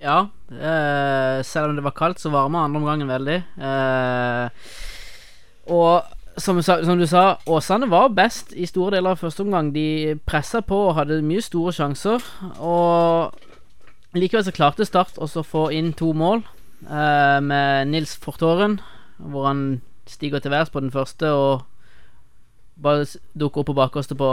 Ja, 0.02 0.26
eh, 0.50 1.42
selv 1.46 1.70
om 1.70 1.76
det 1.76 1.84
var 1.84 1.94
kaldt, 1.94 2.18
så 2.18 2.32
varma 2.34 2.64
andre 2.64 2.80
omgangen 2.80 3.08
veldig. 3.08 3.38
Eh, 3.62 4.48
og 5.70 6.02
som, 6.36 6.62
som 6.62 6.98
du 6.98 7.06
sa, 7.06 7.38
Åsane 7.46 7.86
var 7.90 8.08
best 8.16 8.52
i 8.56 8.66
store 8.66 8.96
deler 8.96 9.14
av 9.14 9.20
første 9.22 9.44
omgang. 9.44 9.70
De 9.74 10.16
pressa 10.26 10.62
på 10.64 10.78
og 10.88 10.96
hadde 10.96 11.20
mye 11.22 11.44
store 11.44 11.74
sjanser. 11.76 12.24
Og 12.58 13.36
likevel 14.18 14.44
så 14.46 14.54
klarte 14.54 14.88
Start 14.88 15.20
også 15.22 15.42
å 15.42 15.48
få 15.48 15.64
inn 15.76 15.92
to 15.94 16.12
mål 16.16 16.42
eh, 16.88 17.38
med 17.44 17.92
Nils 17.92 18.16
Fortåren, 18.18 18.80
hvor 19.18 19.46
han 19.50 19.82
stiger 20.10 20.42
til 20.42 20.50
værs 20.50 20.72
på 20.72 20.82
den 20.82 20.90
første 20.90 21.30
og 21.30 21.62
bare 22.82 23.06
dukker 23.38 23.62
opp 23.62 23.70
på 23.70 23.78
bakerste 23.78 24.16
på 24.18 24.32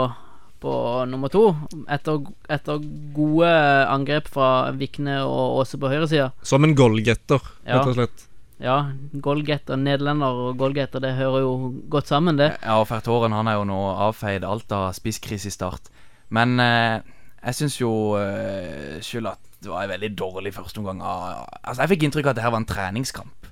på 0.60 0.72
nummer 1.10 1.28
to, 1.32 1.44
etter, 1.88 2.20
etter 2.52 2.80
gode 3.16 3.50
angrep 3.90 4.28
fra 4.28 4.70
Vikne 4.76 5.20
og 5.24 5.60
Åse 5.62 5.78
på 5.80 5.88
høyresida. 5.90 6.30
Som 6.42 6.64
en 6.64 6.74
goalgetter, 6.78 7.40
Ja. 7.66 7.78
rett 7.80 7.88
og 7.88 7.94
slett. 7.98 8.26
Ja, 8.60 8.74
goalgetter, 9.16 9.76
nederlender 9.80 10.26
og 10.50 10.58
goalgetter, 10.60 11.00
det 11.00 11.14
hører 11.16 11.40
jo 11.40 11.52
godt 11.88 12.06
sammen, 12.12 12.36
det. 12.36 12.50
Ja, 12.62 12.76
og 12.82 12.88
Fertoren 12.90 13.32
han 13.32 13.48
er 13.48 13.54
jo 13.56 13.64
nå 13.64 13.78
avfeid 14.08 14.44
alt 14.44 14.70
av 14.76 14.92
spisskrise 14.92 15.46
i 15.48 15.54
start. 15.54 15.88
Men 16.28 16.60
eh, 16.60 17.00
jeg 17.46 17.54
syns 17.56 17.78
jo 17.80 18.16
eh, 18.20 19.00
skyld 19.00 19.26
at 19.32 19.38
det 19.62 19.68
var 19.72 19.82
en 19.84 19.90
veldig 19.94 20.14
dårlig 20.16 20.52
førsteomgang. 20.56 21.00
av- 21.02 21.46
Altså, 21.64 21.82
jeg 21.86 21.88
fikk 21.94 22.02
inntrykk 22.08 22.26
av 22.26 22.30
at 22.30 22.36
det 22.36 22.44
her 22.44 22.50
var 22.52 22.60
en 22.60 22.68
treningskamp. 22.68 23.48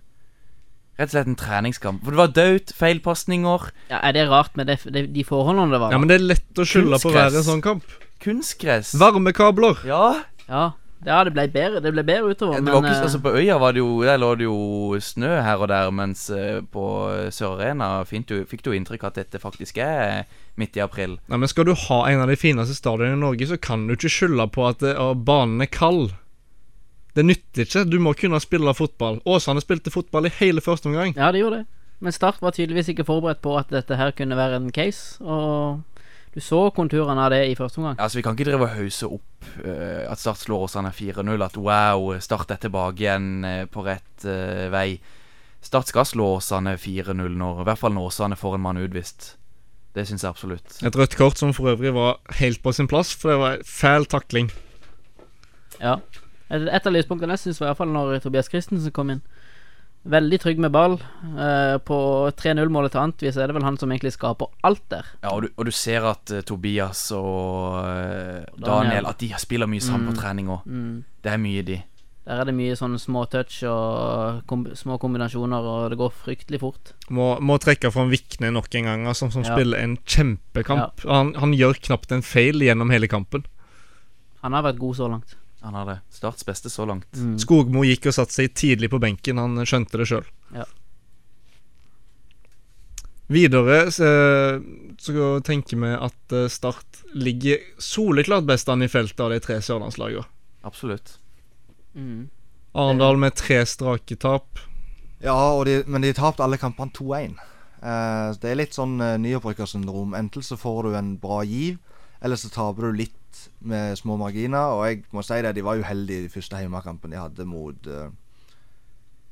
Rett 0.98 1.12
og 1.12 1.14
slett 1.14 1.28
en 1.30 1.38
treningskamp. 1.38 2.02
For 2.02 2.10
det 2.10 2.18
var 2.18 2.32
dødt, 2.34 2.72
feilpasninger, 2.74 3.70
Ja, 3.92 4.00
Er 4.02 4.12
det 4.16 4.28
rart 4.28 4.56
med 4.58 4.66
det, 4.66 4.80
det, 4.90 5.04
de 5.14 5.24
forholdene 5.24 5.70
det 5.70 5.80
var? 5.80 5.92
Ja, 5.94 5.98
men 6.02 6.10
det 6.10 6.18
er 6.18 6.26
lett 6.34 6.58
å 6.58 6.66
skylde 6.66 6.98
på 6.98 7.12
å 7.12 7.14
være 7.14 7.38
en 7.38 7.46
sånn 7.46 7.62
kamp. 7.62 7.84
kunstgress. 8.18 8.96
Varmekabler. 8.98 9.78
Ja. 9.86 10.24
Ja, 10.48 10.72
ja 11.06 11.20
det 11.22 11.32
ble 11.36 11.44
bedre, 11.54 11.78
det 11.84 11.92
ble 11.94 12.02
bedre 12.02 12.32
utover, 12.34 12.58
det 12.58 12.72
var 12.72 12.82
men 12.82 12.90
ikke, 12.90 12.96
eh, 12.96 13.06
altså 13.06 13.20
På 13.22 13.30
øya 13.38 13.58
var 13.60 13.76
det 13.76 13.78
jo 13.78 14.02
Der 14.02 14.18
lå 14.18 14.30
det 14.34 14.46
jo 14.48 14.98
snø 14.98 15.42
her 15.44 15.62
og 15.62 15.68
der, 15.70 15.90
mens 15.94 16.30
eh, 16.34 16.62
på 16.66 16.84
Sør 17.30 17.60
Arena 17.60 18.02
fint 18.08 18.26
du, 18.26 18.42
fikk 18.48 18.64
du 18.64 18.72
inntrykk 18.74 19.04
av 19.04 19.12
at 19.12 19.20
dette 19.20 19.38
faktisk 19.38 19.78
er 19.78 20.24
midt 20.58 20.74
i 20.74 20.82
april. 20.82 21.20
Nei, 21.28 21.38
men 21.38 21.46
Skal 21.46 21.68
du 21.68 21.76
ha 21.78 22.00
en 22.10 22.24
av 22.24 22.26
de 22.26 22.34
fineste 22.34 22.74
stadionene 22.74 23.14
i 23.14 23.22
Norge, 23.22 23.46
så 23.46 23.60
kan 23.60 23.86
du 23.86 23.94
ikke 23.94 24.10
skylde 24.10 24.48
på 24.50 24.66
at 24.66 24.82
det, 24.82 24.96
banen 25.22 25.62
er 25.62 25.70
kald. 25.70 26.10
Det 27.16 27.24
nytter 27.24 27.64
ikke. 27.64 27.84
Du 27.88 27.98
må 28.02 28.12
kunne 28.18 28.40
spille 28.42 28.74
fotball. 28.76 29.20
Åsane 29.26 29.62
spilte 29.64 29.92
fotball 29.94 30.28
i 30.28 30.34
hele 30.38 30.62
første 30.64 30.90
omgang. 30.90 31.14
Ja, 31.16 31.32
det 31.32 31.42
gjorde 31.42 31.62
det. 31.62 31.66
Men 32.04 32.14
Start 32.14 32.42
var 32.42 32.54
tydeligvis 32.54 32.92
ikke 32.92 33.06
forberedt 33.08 33.40
på 33.42 33.56
at 33.58 33.72
dette 33.74 33.96
her 33.98 34.12
kunne 34.14 34.36
være 34.38 34.60
en 34.60 34.68
case, 34.70 35.18
og 35.24 35.80
du 36.34 36.38
så 36.44 36.68
konturene 36.70 37.24
av 37.24 37.32
det 37.34 37.40
i 37.50 37.56
første 37.58 37.80
omgang. 37.80 37.96
Altså 37.98 38.20
Vi 38.20 38.22
kan 38.22 38.36
ikke 38.36 38.50
drive 38.50 38.68
og 38.68 38.76
hause 38.76 39.08
opp 39.08 39.48
uh, 39.64 40.04
at 40.06 40.20
Start 40.20 40.44
slår 40.44 40.68
Åsane 40.68 40.92
4-0. 40.94 41.44
At 41.44 41.56
wow, 41.58 42.12
Start 42.22 42.52
er 42.54 42.60
tilbake 42.62 43.02
igjen 43.02 43.32
uh, 43.42 43.64
på 43.66 43.82
rett 43.86 44.28
uh, 44.28 44.68
vei. 44.70 45.00
Start 45.64 45.90
skal 45.90 46.06
slå 46.06 46.36
Åsane 46.36 46.76
4-0 46.78 47.18
når 47.18 47.64
I 47.64 47.66
hvert 47.66 47.82
fall 47.82 47.96
når 47.96 48.12
Åsane 48.12 48.38
får 48.38 48.54
en 48.58 48.64
mann 48.68 48.78
utvist. 48.78 49.32
Det 49.96 50.04
syns 50.06 50.22
jeg 50.22 50.30
absolutt. 50.30 50.78
Et 50.86 50.96
rødt 51.00 51.16
kort 51.18 51.40
som 51.40 51.50
for 51.56 51.72
øvrig 51.72 51.90
var 51.96 52.20
helt 52.38 52.62
på 52.62 52.70
sin 52.76 52.86
plass, 52.86 53.10
for 53.18 53.32
det 53.32 53.38
var 53.40 53.62
fæl 53.66 54.06
takling. 54.06 54.52
Ja. 55.80 55.96
Et, 56.50 56.86
av 56.86 56.92
lyspunktene 56.94 57.34
jeg 57.36 57.42
syns 57.46 57.60
var 57.60 57.68
iallfall 57.72 57.90
når 57.92 58.20
Tobias 58.24 58.48
Christensen 58.48 58.92
kom 58.96 59.10
inn. 59.12 59.22
Veldig 60.08 60.38
trygg 60.40 60.60
med 60.62 60.72
ball. 60.72 60.94
Eh, 61.36 61.74
på 61.84 61.96
3-0-målet 62.38 62.94
til 62.94 63.00
Antvi 63.02 63.32
så 63.34 63.42
er 63.42 63.50
det 63.50 63.56
vel 63.58 63.66
han 63.66 63.76
som 63.76 63.90
egentlig 63.92 64.14
skaper 64.14 64.46
alt 64.64 64.84
der. 64.88 65.04
Ja, 65.24 65.34
og 65.34 65.42
du, 65.44 65.48
og 65.58 65.66
du 65.68 65.72
ser 65.74 66.06
at 66.08 66.30
eh, 66.32 66.40
Tobias 66.48 67.02
og 67.12 67.76
eh, 67.82 68.46
Daniel. 68.56 68.64
Daniel 68.64 69.10
At 69.10 69.18
de 69.20 69.32
spiller 69.42 69.68
mye 69.68 69.84
sammen 69.84 70.06
Mm. 70.08 70.14
på 70.14 70.20
trening 70.22 70.48
òg. 70.54 70.64
Mm. 70.70 71.04
Det 71.26 71.32
er 71.34 71.42
mye, 71.42 71.62
de. 71.66 71.80
Der 72.28 72.40
er 72.42 72.44
det 72.44 72.54
mye 72.54 72.76
sånne 72.76 72.98
små 73.00 73.22
touch 73.32 73.62
og 73.64 74.42
kom 74.48 74.66
små 74.76 74.98
kombinasjoner, 75.00 75.64
og 75.64 75.90
det 75.92 75.98
går 76.00 76.12
fryktelig 76.12 76.60
fort. 76.60 76.90
Må, 77.10 77.30
må 77.40 77.56
trekke 77.60 77.90
fram 77.92 78.10
Vikne 78.12 78.50
nok 78.52 78.68
en 78.76 78.84
gang, 78.88 79.06
altså, 79.08 79.30
som 79.32 79.42
Ja. 79.44 79.54
spiller 79.56 79.80
en 79.82 79.96
kjempekamp. 80.04 81.04
Han, 81.08 81.34
han 81.40 81.52
gjør 81.56 81.80
knapt 81.88 82.12
en 82.12 82.22
feil 82.24 82.60
gjennom 82.64 82.92
hele 82.92 83.08
kampen. 83.08 83.44
Han 84.42 84.52
har 84.52 84.62
vært 84.62 84.78
god 84.78 84.96
så 85.00 85.08
langt. 85.10 85.36
Han 85.60 85.74
har 85.74 85.86
det. 85.86 86.00
Starts 86.14 86.46
beste 86.46 86.70
så 86.70 86.86
langt. 86.86 87.08
Mm. 87.16 87.38
Skogmo 87.42 87.82
gikk 87.86 88.08
og 88.10 88.14
satte 88.14 88.36
seg 88.36 88.52
tidlig 88.54 88.90
på 88.92 89.00
benken, 89.02 89.40
han 89.42 89.58
skjønte 89.66 89.98
det 90.00 90.06
sjøl. 90.10 90.28
Ja. 90.54 90.66
Videre 93.28 93.90
så, 93.92 94.08
så 94.96 95.32
tenker 95.44 95.76
vi 95.82 95.90
at 95.92 96.32
eh, 96.32 96.46
Start 96.48 97.02
ligger 97.12 97.60
soleklart 97.76 98.46
best 98.48 98.70
an 98.72 98.86
i 98.86 98.88
feltet 98.88 99.20
av 99.20 99.34
de 99.34 99.40
tre 99.44 99.58
sørlandslagene. 99.64 100.24
Absolutt. 100.64 101.18
Mm. 101.92 102.30
Arendal 102.72 103.20
med 103.20 103.36
tre 103.36 103.60
strake 103.68 104.16
tap. 104.16 104.62
Ja, 105.20 105.36
og 105.58 105.66
de, 105.68 105.82
men 105.90 106.06
de 106.06 106.14
tapte 106.16 106.44
alle 106.44 106.60
kampene 106.60 106.94
2-1. 106.96 107.36
Eh, 107.82 108.30
det 108.40 108.50
er 108.50 108.58
litt 108.58 108.76
sånn 108.76 108.96
uh, 109.02 109.16
nyopprykkersyndrom. 109.20 110.16
Enten 110.18 110.44
så 110.44 110.58
får 110.58 110.88
du 110.88 110.98
en 110.98 111.14
bra 111.20 111.42
giv, 111.46 111.78
eller 112.22 112.40
så 112.40 112.50
taper 112.54 112.88
du 112.88 113.02
litt 113.02 113.14
med 113.60 113.96
små 113.96 114.16
marginer. 114.20 114.74
Og 114.76 114.86
jeg 114.88 115.02
må 115.14 115.24
si 115.26 115.40
det, 115.44 115.54
de 115.56 115.64
var 115.64 115.80
uheldige 115.80 116.24
i 116.24 116.26
de 116.26 116.32
første 116.32 116.62
hjemmekampene 116.62 117.16
de 117.16 117.20
hadde 117.20 117.46
mot 117.48 117.90
uh, 117.90 118.08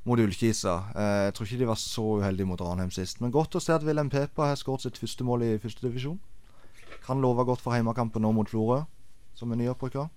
Mot 0.07 0.21
Ullkisa. 0.23 0.77
Uh, 0.95 1.25
jeg 1.27 1.35
tror 1.35 1.49
ikke 1.49 1.63
de 1.63 1.71
var 1.73 1.81
så 1.83 2.05
uheldige 2.21 2.47
mot 2.47 2.61
Ranheim 2.63 2.93
sist. 2.95 3.21
Men 3.21 3.35
godt 3.35 3.59
å 3.59 3.63
se 3.63 3.75
at 3.75 3.87
Wilhelm 3.87 4.11
Pepa 4.13 4.53
har 4.53 4.61
skåret 4.61 4.87
sitt 4.87 5.01
første 5.03 5.27
mål 5.27 5.47
i 5.47 5.57
første 5.63 5.83
divisjon. 5.87 6.21
Kan 7.07 7.23
love 7.23 7.45
godt 7.47 7.65
for 7.65 7.75
hjemmekampen 7.75 8.23
nå 8.23 8.31
mot 8.35 8.51
Florø, 8.51 8.85
som 9.35 9.51
er 9.53 9.61
nyopprykka. 9.63 10.09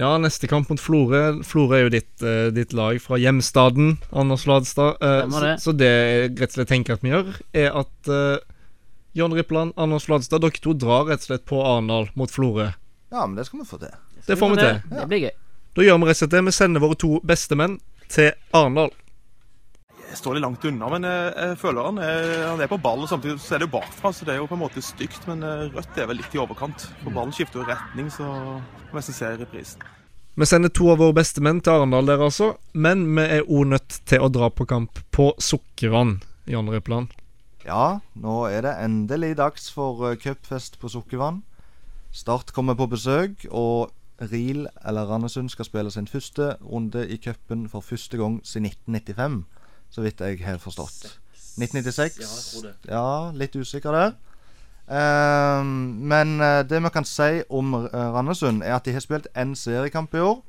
Ja, 0.00 0.14
neste 0.18 0.48
kamp 0.48 0.70
mot 0.72 0.80
Florø. 0.80 1.42
Florø 1.44 1.76
er 1.76 1.84
jo 1.84 1.92
ditt, 1.92 2.14
uh, 2.24 2.48
ditt 2.54 2.72
lag 2.74 2.98
fra 3.04 3.18
hjemstaden, 3.20 3.98
Anders 4.10 4.46
Ladstad. 4.48 4.96
Uh, 5.02 5.26
det 5.26 5.32
så, 5.32 5.42
det. 5.44 5.56
så 5.64 5.76
det 5.76 5.90
jeg 5.90 6.30
rett 6.40 6.48
og 6.48 6.56
slett 6.56 6.72
tenker 6.72 6.96
at 6.96 7.04
vi 7.04 7.12
gjør, 7.12 7.34
er 7.52 7.76
at 7.82 8.10
uh, 8.10 8.38
John 9.12 9.34
Rippland, 9.34 9.74
Anders 9.76 10.06
Fladstad, 10.06 10.42
dere 10.44 10.62
to 10.62 10.72
drar 10.78 11.08
rett 11.08 11.24
og 11.24 11.32
slett 11.32 11.46
på 11.48 11.58
Arendal 11.66 12.08
mot 12.18 12.30
Florø. 12.30 12.70
Ja, 13.10 13.26
men 13.26 13.36
det 13.36 13.44
skal 13.48 13.60
vi 13.60 13.66
få 13.66 13.78
til. 13.78 13.94
Det 14.26 14.36
får 14.38 14.50
vi 14.50 14.56
det, 14.60 14.70
til. 14.70 14.96
Det 14.96 15.06
blir 15.10 15.24
gøy. 15.26 15.36
Da 15.74 15.86
gjør 15.86 15.98
vi 15.98 16.08
rett 16.08 16.16
og 16.16 16.20
slett 16.22 16.34
det. 16.34 16.42
Vi 16.46 16.54
sender 16.54 16.82
våre 16.82 16.98
to 16.98 17.12
beste 17.26 17.58
menn 17.58 17.78
til 18.10 18.32
Arendal. 18.54 18.92
Jeg 20.10 20.18
står 20.18 20.36
litt 20.36 20.42
langt 20.42 20.64
unna, 20.66 20.88
men 20.90 21.06
jeg, 21.06 21.26
jeg 21.38 21.58
føler 21.60 21.86
han 21.86 21.98
er, 22.02 22.24
han 22.48 22.62
er 22.64 22.70
på 22.70 22.80
ball. 22.82 23.04
og 23.04 23.10
Samtidig 23.10 23.38
så 23.42 23.54
er 23.54 23.62
det 23.62 23.68
jo 23.68 23.76
bakfra, 23.76 24.10
så 24.14 24.26
det 24.26 24.34
er 24.34 24.40
jo 24.40 24.48
på 24.50 24.56
en 24.58 24.62
måte 24.64 24.82
stygt. 24.82 25.22
Men 25.30 25.44
eh, 25.46 25.68
rødt 25.70 25.98
er 25.98 26.10
vel 26.10 26.18
litt 26.18 26.34
i 26.34 26.42
overkant. 26.42 26.88
For 27.04 27.14
ballen 27.14 27.34
skifter 27.34 27.62
jo 27.62 27.66
retning, 27.68 28.10
så 28.14 28.26
må 28.26 28.98
nesten 28.98 29.14
se 29.14 29.30
reprisen. 29.38 29.86
Vi 30.38 30.46
sender 30.46 30.70
to 30.74 30.88
av 30.92 31.02
våre 31.02 31.14
beste 31.18 31.42
menn 31.42 31.58
til 31.62 31.76
Arendal 31.76 32.10
der, 32.10 32.22
altså. 32.26 32.52
Men 32.74 33.04
vi 33.18 33.26
er 33.38 33.46
òg 33.46 33.70
nødt 33.74 34.00
til 34.10 34.22
å 34.22 34.30
dra 34.32 34.50
på 34.50 34.66
kamp 34.70 35.02
på 35.14 35.32
Sukkervann, 35.42 36.18
Jan 36.50 36.70
Rippland. 36.70 37.14
Ja, 37.66 38.00
nå 38.18 38.36
er 38.48 38.64
det 38.64 38.78
endelig 38.82 39.34
dags 39.38 39.68
for 39.74 40.14
cupfest 40.22 40.78
på 40.80 40.90
Sukkervann. 40.90 41.42
Start 42.12 42.52
kommer 42.52 42.74
på 42.74 42.86
besøk, 42.90 43.46
og 43.50 43.92
Riel 44.20 44.66
eller 44.86 45.06
Randesund 45.06 45.48
skal 45.48 45.64
spille 45.64 45.90
sin 45.90 46.06
første 46.06 46.56
runde 46.62 47.08
i 47.08 47.16
cupen 47.16 47.68
for 47.68 47.80
første 47.80 48.16
gang 48.16 48.40
siden 48.44 48.66
1995, 48.66 49.44
så 49.90 50.00
vidt 50.00 50.20
jeg 50.20 50.40
har 50.44 50.58
forstått. 50.58 51.20
1996? 51.58 52.66
Ja, 52.88 53.30
litt 53.30 53.56
usikker 53.56 53.94
der. 53.94 54.12
Ehm, 54.90 55.66
men 56.10 56.40
eh, 56.40 56.62
det 56.66 56.82
vi 56.82 56.90
kan 56.90 57.06
si 57.06 57.42
om 57.48 57.74
uh, 57.74 57.86
Randesund, 57.94 58.62
er 58.62 58.74
at 58.74 58.84
de 58.84 58.92
har 58.92 59.00
spilt 59.00 59.28
én 59.38 59.54
seriekamp 59.54 60.14
i 60.14 60.18
år, 60.20 60.42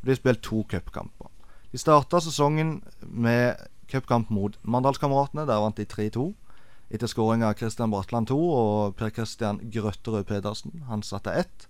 og 0.00 0.02
de 0.04 0.10
har 0.10 0.18
spilt 0.18 0.42
to 0.42 0.66
cupkamper. 0.70 1.30
De 1.72 1.78
starta 1.78 2.20
sesongen 2.20 2.82
med 3.02 3.54
cupkamp 3.90 4.30
mot 4.30 4.58
Mandalskameratene. 4.62 5.46
Der 5.46 5.62
vant 5.62 5.76
de 5.76 5.86
3-2 5.86 6.32
etter 6.94 7.10
skåring 7.10 7.42
av 7.42 7.56
Christian 7.58 7.90
Bratland 7.90 8.28
2 8.30 8.36
og 8.38 8.96
Per 8.98 9.10
Christian 9.10 9.58
Grøtterød 9.72 10.28
Pedersen. 10.28 10.84
Han 10.88 11.02
satte 11.02 11.32
ett. 11.34 11.66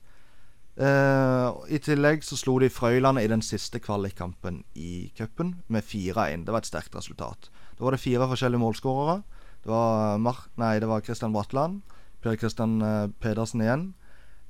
Uh, 0.75 1.55
I 1.71 1.79
tillegg 1.79 2.25
så 2.27 2.37
slo 2.37 2.59
de 2.59 2.69
Frøylandet 2.73 3.25
i 3.25 3.31
den 3.31 3.45
siste 3.47 3.79
kvalikkampen 3.81 4.65
i 4.75 5.13
cupen 5.17 5.55
med 5.73 5.87
4-1. 5.87 6.45
Det 6.45 6.53
var 6.53 6.65
et 6.65 6.69
sterkt 6.69 6.97
resultat. 6.99 7.49
Da 7.79 7.87
var 7.87 7.95
det 7.95 8.03
fire 8.03 8.29
forskjellige 8.29 8.61
målskårere. 8.61 9.23
Det 9.65 9.71
var, 9.73 10.19
Mar 10.21 10.43
nei, 10.61 10.77
det 10.83 10.91
var 10.91 11.05
Christian 11.07 11.33
Bratland, 11.33 11.81
Per 12.21 12.37
Christian 12.37 12.83
eh, 12.85 13.07
Pedersen 13.21 13.63
igjen, 13.65 13.87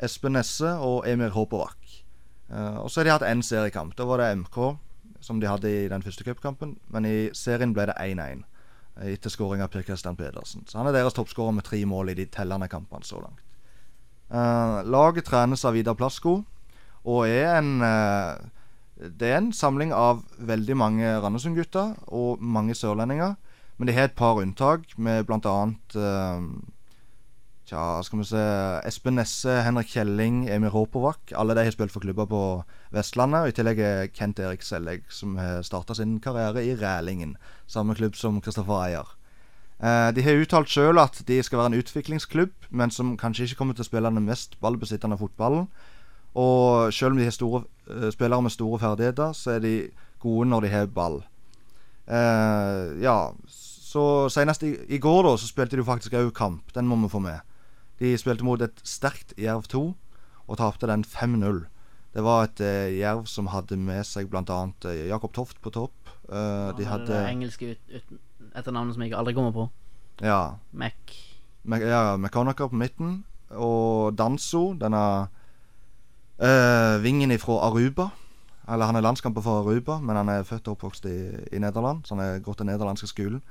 Espen 0.02 0.34
Nesse 0.34 0.72
og 0.82 1.06
Emir 1.06 1.30
Håpovak. 1.36 1.78
Uh, 2.50 2.82
og 2.82 2.90
så 2.90 3.00
har 3.00 3.06
de 3.06 3.14
hatt 3.14 3.28
én 3.28 3.44
seriekamp. 3.46 3.94
Da 3.98 4.08
var 4.08 4.18
det 4.18 4.32
MK 4.40 4.58
som 5.22 5.38
de 5.40 5.48
hadde 5.48 5.70
i 5.70 5.86
den 5.92 6.02
første 6.02 6.26
cupkampen. 6.26 6.74
Men 6.90 7.06
i 7.06 7.30
serien 7.36 7.76
ble 7.76 7.86
det 7.92 7.94
1-1 8.00 8.42
etter 9.02 9.32
skåring 9.32 9.62
av 9.62 9.72
Per 9.72 9.82
Christian 9.82 10.16
Pedersen. 10.16 10.64
Så 10.68 10.78
han 10.78 10.88
er 10.88 10.94
deres 10.94 11.16
toppskårer 11.16 11.54
med 11.56 11.66
tre 11.66 11.80
mål 11.88 12.12
i 12.12 12.18
de 12.18 12.26
tellende 12.30 12.68
kampene 12.70 13.06
så 13.06 13.20
langt. 13.22 13.40
Uh, 14.30 14.82
laget 14.86 15.26
trenes 15.28 15.64
av 15.66 15.74
Vidar 15.76 15.96
Plasko 15.98 16.38
og 17.04 17.26
er 17.28 17.58
en 17.58 17.82
uh, 17.84 18.40
Det 18.96 19.28
er 19.28 19.36
en 19.36 19.52
samling 19.52 19.92
av 19.92 20.22
veldig 20.38 20.76
mange 20.78 21.10
Randesund-gutter 21.20 21.92
og 22.14 22.40
mange 22.40 22.74
sørlendinger. 22.74 23.34
Men 23.76 23.88
de 23.88 23.94
har 23.96 24.06
et 24.08 24.14
par 24.16 24.38
unntak, 24.38 24.86
med 24.96 25.26
bl.a. 25.26 25.54
Uh, 25.98 26.46
Tja, 27.64 28.02
skal 28.04 28.20
vi 28.20 28.24
se 28.28 28.40
Espen 28.84 29.14
Nesse, 29.16 29.48
Henrik 29.64 29.88
Kjelling, 29.88 30.42
Emil 30.52 30.68
Håpovak. 30.68 31.32
Alle 31.32 31.54
de 31.56 31.62
har 31.64 31.72
spilt 31.72 31.94
for 31.94 32.04
klubber 32.04 32.26
på 32.28 32.40
Vestlandet. 32.92 33.40
Og 33.40 33.48
i 33.48 33.54
tillegg 33.56 33.78
er 33.80 34.10
Kent 34.12 34.42
Erik 34.44 34.60
Selleg, 34.60 35.06
som 35.08 35.38
har 35.40 35.62
starta 35.64 35.96
sin 35.96 36.18
karriere 36.20 36.60
i 36.60 36.74
Rælingen. 36.76 37.38
Samme 37.66 37.96
klubb 37.96 38.18
som 38.20 38.42
Kristoffer 38.44 38.82
Eier. 38.82 39.14
Eh, 39.80 40.10
de 40.12 40.24
har 40.26 40.42
uttalt 40.42 40.68
sjøl 40.68 41.00
at 41.00 41.22
de 41.24 41.38
skal 41.42 41.62
være 41.62 41.72
en 41.72 41.78
utviklingsklubb, 41.78 42.68
men 42.68 42.92
som 42.92 43.14
kanskje 43.16 43.48
ikke 43.48 43.62
kommer 43.62 43.78
til 43.78 43.86
å 43.86 43.88
spille 43.88 44.12
den 44.12 44.28
mest 44.28 44.58
ballbesittende 44.60 45.16
fotballen. 45.16 45.64
Og 46.36 46.92
sjøl 46.92 47.16
om 47.16 47.22
de 47.22 47.30
har 47.30 47.32
store, 47.32 47.62
eh, 47.88 48.10
spillere 48.12 48.42
med 48.44 48.52
store 48.52 48.82
ferdigheter, 48.84 49.32
så 49.32 49.56
er 49.56 49.64
de 49.64 49.90
gode 50.20 50.50
når 50.52 50.68
de 50.68 50.68
har 50.68 50.92
ball. 50.92 51.22
Eh, 52.08 53.00
ja, 53.00 53.32
så 53.48 54.28
senest 54.28 54.68
i, 54.68 54.76
i 54.92 54.98
går 55.00 55.22
da 55.22 55.36
så 55.40 55.48
spilte 55.48 55.78
de 55.78 55.80
jo 55.80 55.88
faktisk 55.88 56.12
òg 56.12 56.32
kamp. 56.36 56.74
Den 56.74 56.84
må 56.84 57.00
vi 57.00 57.08
få 57.08 57.24
med. 57.24 57.40
De 58.00 58.16
spilte 58.18 58.46
mot 58.46 58.62
et 58.62 58.80
sterkt 58.86 59.34
Jerv 59.38 59.68
2 59.70 59.84
og 60.44 60.58
tapte 60.60 60.88
den 60.90 61.04
5-0. 61.06 61.64
Det 62.14 62.22
var 62.22 62.46
et 62.46 62.60
eh, 62.62 62.94
Jerv 63.00 63.26
som 63.30 63.50
hadde 63.50 63.76
med 63.80 64.04
seg 64.06 64.28
bl.a. 64.30 64.58
Eh, 64.86 65.06
Jakob 65.10 65.32
Toft 65.34 65.60
på 65.62 65.72
topp. 65.74 66.10
Eh, 66.28 66.70
de 66.78 66.86
Han 66.86 66.92
hadde 66.92 67.10
Det 67.10 67.30
engelske 67.30 67.70
ut, 67.74 67.94
ut, 67.94 68.18
etternavnet 68.54 68.94
som 68.94 69.02
jeg 69.02 69.14
aldri 69.18 69.34
kommer 69.34 69.54
på. 69.54 69.68
Ja. 70.22 70.56
Mac. 70.70 71.16
Mac 71.64 71.82
ja, 71.82 72.16
McConaughey 72.16 72.68
på 72.70 72.78
midten. 72.78 73.24
Og 73.50 74.14
Danso, 74.18 74.74
denne 74.78 75.28
eh, 76.38 77.02
vingen 77.02 77.34
ifra 77.34 77.64
Aruba. 77.66 78.10
Eller 78.68 78.86
han 78.86 78.96
er 78.96 79.04
landskamper 79.04 79.42
for 79.44 79.60
Aruba, 79.60 79.98
men 79.98 80.16
han 80.16 80.28
er 80.28 80.46
født 80.46 80.68
og 80.68 80.78
oppvokst 80.78 81.06
i, 81.10 81.18
i 81.52 81.58
Nederland. 81.58 82.06
Så 82.06 82.14
han 82.14 82.24
har 82.24 82.44
gått 82.44 82.62
den 82.62 82.70
nederlandske 82.70 83.10
skolen. 83.10 83.42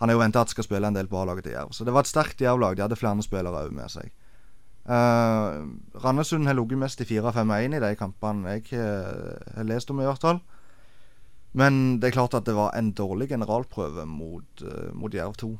Han 0.00 0.10
er 0.10 0.16
jo 0.16 0.20
venta 0.20 0.42
at 0.44 0.52
skal 0.52 0.66
spille 0.66 0.88
en 0.88 0.96
del 0.96 1.08
på 1.08 1.18
A-laget 1.20 1.46
til 1.46 1.56
Jerv. 1.56 1.72
Så 1.72 1.84
det 1.86 1.94
var 1.96 2.04
et 2.04 2.10
sterkt 2.10 2.42
Jerv-lag. 2.44 2.76
De 2.76 2.84
hadde 2.84 2.98
flere 3.00 3.24
spillere 3.24 3.64
òg 3.64 3.72
med 3.74 3.92
seg. 3.92 4.12
Uh, 4.86 5.66
Randesund 5.98 6.46
har 6.46 6.54
ligget 6.54 6.78
mest 6.78 7.00
i 7.02 7.08
4-5-1 7.08 7.74
i 7.74 7.82
de 7.82 7.88
kampene 7.98 8.52
jeg 8.54 8.68
eh, 8.78 9.56
har 9.56 9.66
lest 9.66 9.90
om, 9.90 9.98
i 9.98 10.06
hvert 10.06 10.22
fall. 10.22 10.38
Men 11.58 11.98
det 11.98 12.10
er 12.10 12.18
klart 12.18 12.36
at 12.38 12.46
det 12.46 12.54
var 12.54 12.76
en 12.76 12.92
dårlig 12.94 13.30
generalprøve 13.32 14.04
mot, 14.06 14.62
uh, 14.62 14.92
mot 14.94 15.14
Jerv 15.14 15.34
2. 15.40 15.50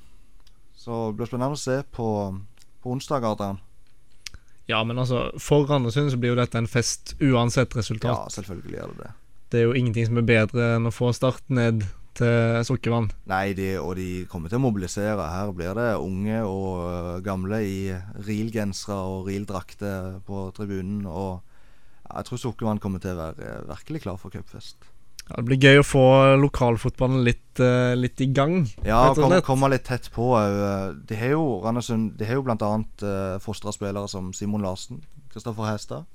Så 0.77 1.01
det 1.09 1.19
blir 1.19 1.31
spennende 1.31 1.57
å 1.57 1.61
se 1.61 1.81
på, 1.97 2.09
på 2.85 2.93
onsdag, 2.93 3.25
Adrian. 3.25 3.63
Ja, 4.69 4.83
men 4.85 4.99
altså, 4.99 5.31
for 5.41 5.67
Randesund 5.67 6.13
så 6.13 6.21
blir 6.21 6.35
jo 6.35 6.41
dette 6.41 6.61
en 6.61 6.69
fest 6.71 7.17
uansett 7.23 7.75
resultat. 7.79 8.13
Ja, 8.13 8.35
selvfølgelig 8.37 8.77
gjør 8.77 8.93
det 8.93 9.07
det. 9.07 9.13
Det 9.51 9.61
er 9.61 9.69
jo 9.69 9.77
ingenting 9.79 10.09
som 10.09 10.19
er 10.21 10.27
bedre 10.27 10.73
enn 10.77 10.89
å 10.89 10.95
få 10.95 11.13
Start 11.15 11.45
ned 11.55 11.87
til 12.17 12.65
Sukkervann. 12.67 13.11
Nei, 13.31 13.53
de, 13.59 13.75
og 13.81 13.95
de 13.99 14.25
kommer 14.31 14.53
til 14.53 14.61
å 14.61 14.65
mobilisere. 14.65 15.29
Her 15.31 15.53
blir 15.57 15.77
det 15.79 15.89
unge 16.01 16.41
og 16.47 16.83
øh, 16.89 17.13
gamle 17.27 17.61
i 17.67 17.79
Riel-gensere 18.27 18.97
og 18.97 19.31
Riel-drakter 19.31 20.19
på 20.27 20.49
tribunen. 20.57 21.05
Og 21.07 21.41
jeg 22.11 22.29
tror 22.29 22.43
Sukkervann 22.43 22.83
kommer 22.83 23.03
til 23.03 23.15
å 23.15 23.23
være 23.23 23.49
øh, 23.49 23.65
virkelig 23.71 24.05
klar 24.07 24.21
for 24.21 24.35
cupfest. 24.35 24.89
Ja, 25.27 25.41
det 25.41 25.47
blir 25.49 25.59
gøy 25.59 25.81
å 25.81 25.87
få 25.87 26.05
lokalfotballen 26.39 27.25
litt, 27.27 27.59
uh, 27.59 27.97
litt 27.99 28.21
i 28.23 28.29
gang. 28.31 28.61
Ja, 28.87 29.09
kom, 29.17 29.33
komme 29.43 29.73
litt 29.73 29.83
tett 29.89 30.07
på. 30.15 30.29
òg. 30.39 31.01
De 31.11 31.19
har 31.19 31.33
jo 31.35 31.57
Randesund 31.65 32.13
De 32.15 32.29
har 32.29 32.39
jo 32.39 32.45
annet 32.47 33.03
uh, 33.03 33.35
fostra 33.43 33.75
spillere 33.75 34.07
som 34.07 34.31
Simon 34.31 34.63
Larsen, 34.63 35.01
Kristoffer 35.35 35.67
Hestad. 35.67 36.07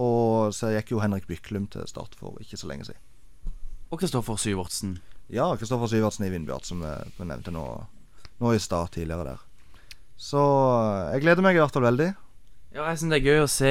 Og 0.00 0.54
så 0.56 0.72
gikk 0.72 0.94
jo 0.94 1.02
Henrik 1.02 1.26
Byklum 1.28 1.66
til 1.68 1.84
start 1.90 2.16
for 2.16 2.40
ikke 2.40 2.56
så 2.56 2.70
lenge 2.70 2.88
siden. 2.88 3.04
Og 3.90 4.00
Kristoffer 4.00 4.40
Syvertsen. 4.40 4.96
Ja, 5.28 5.50
Kristoffer 5.56 5.90
Syvertsen 5.90 6.26
i 6.26 6.32
Vindbjart, 6.32 6.68
som 6.68 6.80
vi 6.82 7.26
nevnte 7.28 7.52
nå, 7.52 7.66
nå 8.40 8.54
i 8.54 8.62
stad 8.62 8.94
tidligere 8.94 9.34
der. 9.34 9.44
Så 10.18 10.40
øh, 10.40 11.12
jeg 11.12 11.22
gleder 11.22 11.44
meg 11.44 11.58
i 11.58 11.62
hvert 11.62 11.74
fall 11.74 11.86
veldig. 11.86 12.08
Ja, 12.74 12.84
jeg 12.90 12.98
synes 12.98 13.14
det 13.14 13.18
er 13.18 13.28
gøy 13.28 13.40
å 13.40 13.48
se, 13.48 13.70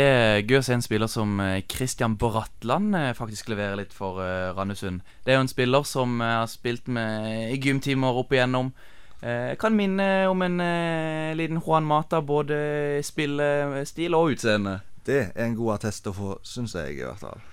gøy 0.50 0.58
å 0.58 0.66
se 0.66 0.74
en 0.74 0.82
spiller 0.82 1.10
som 1.12 1.36
Kristian 1.38 1.66
Christian 1.70 2.16
Bratland 2.18 2.96
eh, 2.98 3.12
faktisk 3.14 3.52
levere 3.52 3.78
litt 3.78 3.94
for 3.94 4.18
uh, 4.18 4.56
Randesund. 4.58 5.04
Det 5.24 5.32
er 5.32 5.38
jo 5.38 5.44
en 5.46 5.52
spiller 5.52 5.86
som 5.86 6.18
eh, 6.22 6.34
har 6.40 6.50
spilt 6.50 6.90
med 6.90 7.52
i 7.54 7.60
gymtimer 7.62 8.18
opp 8.18 8.34
igjennom. 8.34 8.72
Uh, 9.22 9.54
kan 9.62 9.78
minne 9.78 10.08
om 10.30 10.42
en 10.42 10.58
eh, 10.62 11.36
liten 11.38 11.62
Juan 11.62 11.86
Mata, 11.86 12.24
både 12.26 12.58
spillestil 13.06 14.18
og 14.18 14.34
utseende. 14.34 14.80
Det 15.06 15.22
er 15.30 15.46
en 15.46 15.56
god 15.58 15.78
attest 15.78 16.10
å 16.10 16.16
få, 16.18 16.34
syns 16.46 16.74
jeg 16.78 16.98
i 16.98 17.06
hvert 17.06 17.22
fall. 17.22 17.46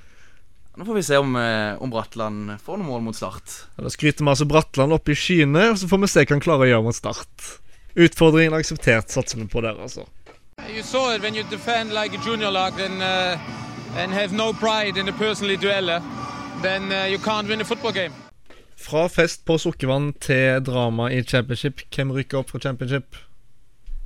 Nå 0.76 0.84
får 0.84 0.94
vi 0.94 1.02
se 1.06 1.16
om, 1.16 1.36
eh, 1.36 1.82
om 1.82 1.90
Bratland 1.90 2.56
får 2.62 2.78
noen 2.80 2.88
mål 2.88 3.02
mot 3.06 3.16
Start. 3.16 3.50
Ja, 3.76 3.84
Da 3.84 3.90
skryter 3.90 4.24
vi 4.24 4.30
altså 4.30 4.44
Bratland 4.44 4.92
opp 4.92 5.08
i 5.08 5.14
skyene, 5.14 5.70
og 5.70 5.78
så 5.78 5.88
får 5.88 6.00
vi 6.02 6.08
se 6.10 6.24
hva 6.24 6.34
han 6.34 6.42
klarer 6.42 6.66
å 6.66 6.70
gjøre 6.72 6.86
mot 6.88 6.96
Start. 6.98 7.44
Utfordringen 7.94 8.56
akseptert, 8.58 9.08
satser 9.14 9.38
vi 9.38 9.46
på 9.46 9.62
der, 9.62 9.78
altså. 9.78 10.06
You 10.68 10.82
saw 10.82 11.14
it 11.14 11.22
when 11.22 11.34
you 11.34 11.44
defend 11.50 11.92
like 11.94 12.14
a 12.14 12.20
junior 12.26 12.50
lag 12.50 12.80
and, 12.80 13.02
uh, 13.02 13.38
and 13.96 14.12
have 14.12 14.32
no 14.32 14.52
pride 14.52 14.96
in 14.96 15.06
the 15.06 15.12
personally 15.12 15.56
dueller, 15.56 16.02
then 16.62 16.90
uh, 16.90 17.06
you 17.06 17.18
can't 17.18 17.46
win 17.48 17.60
a 17.60 17.64
football 17.64 17.92
game. 17.92 18.12
Fra 18.76 19.06
fest 19.08 19.44
på 19.46 19.58
Sukkervann 19.58 20.12
til 20.20 20.58
drama 20.66 21.06
i 21.10 21.22
championship. 21.22 21.82
Hvem 21.94 22.10
rykker 22.12 22.38
opp 22.38 22.50
fra 22.50 22.58
championship? 22.58 23.14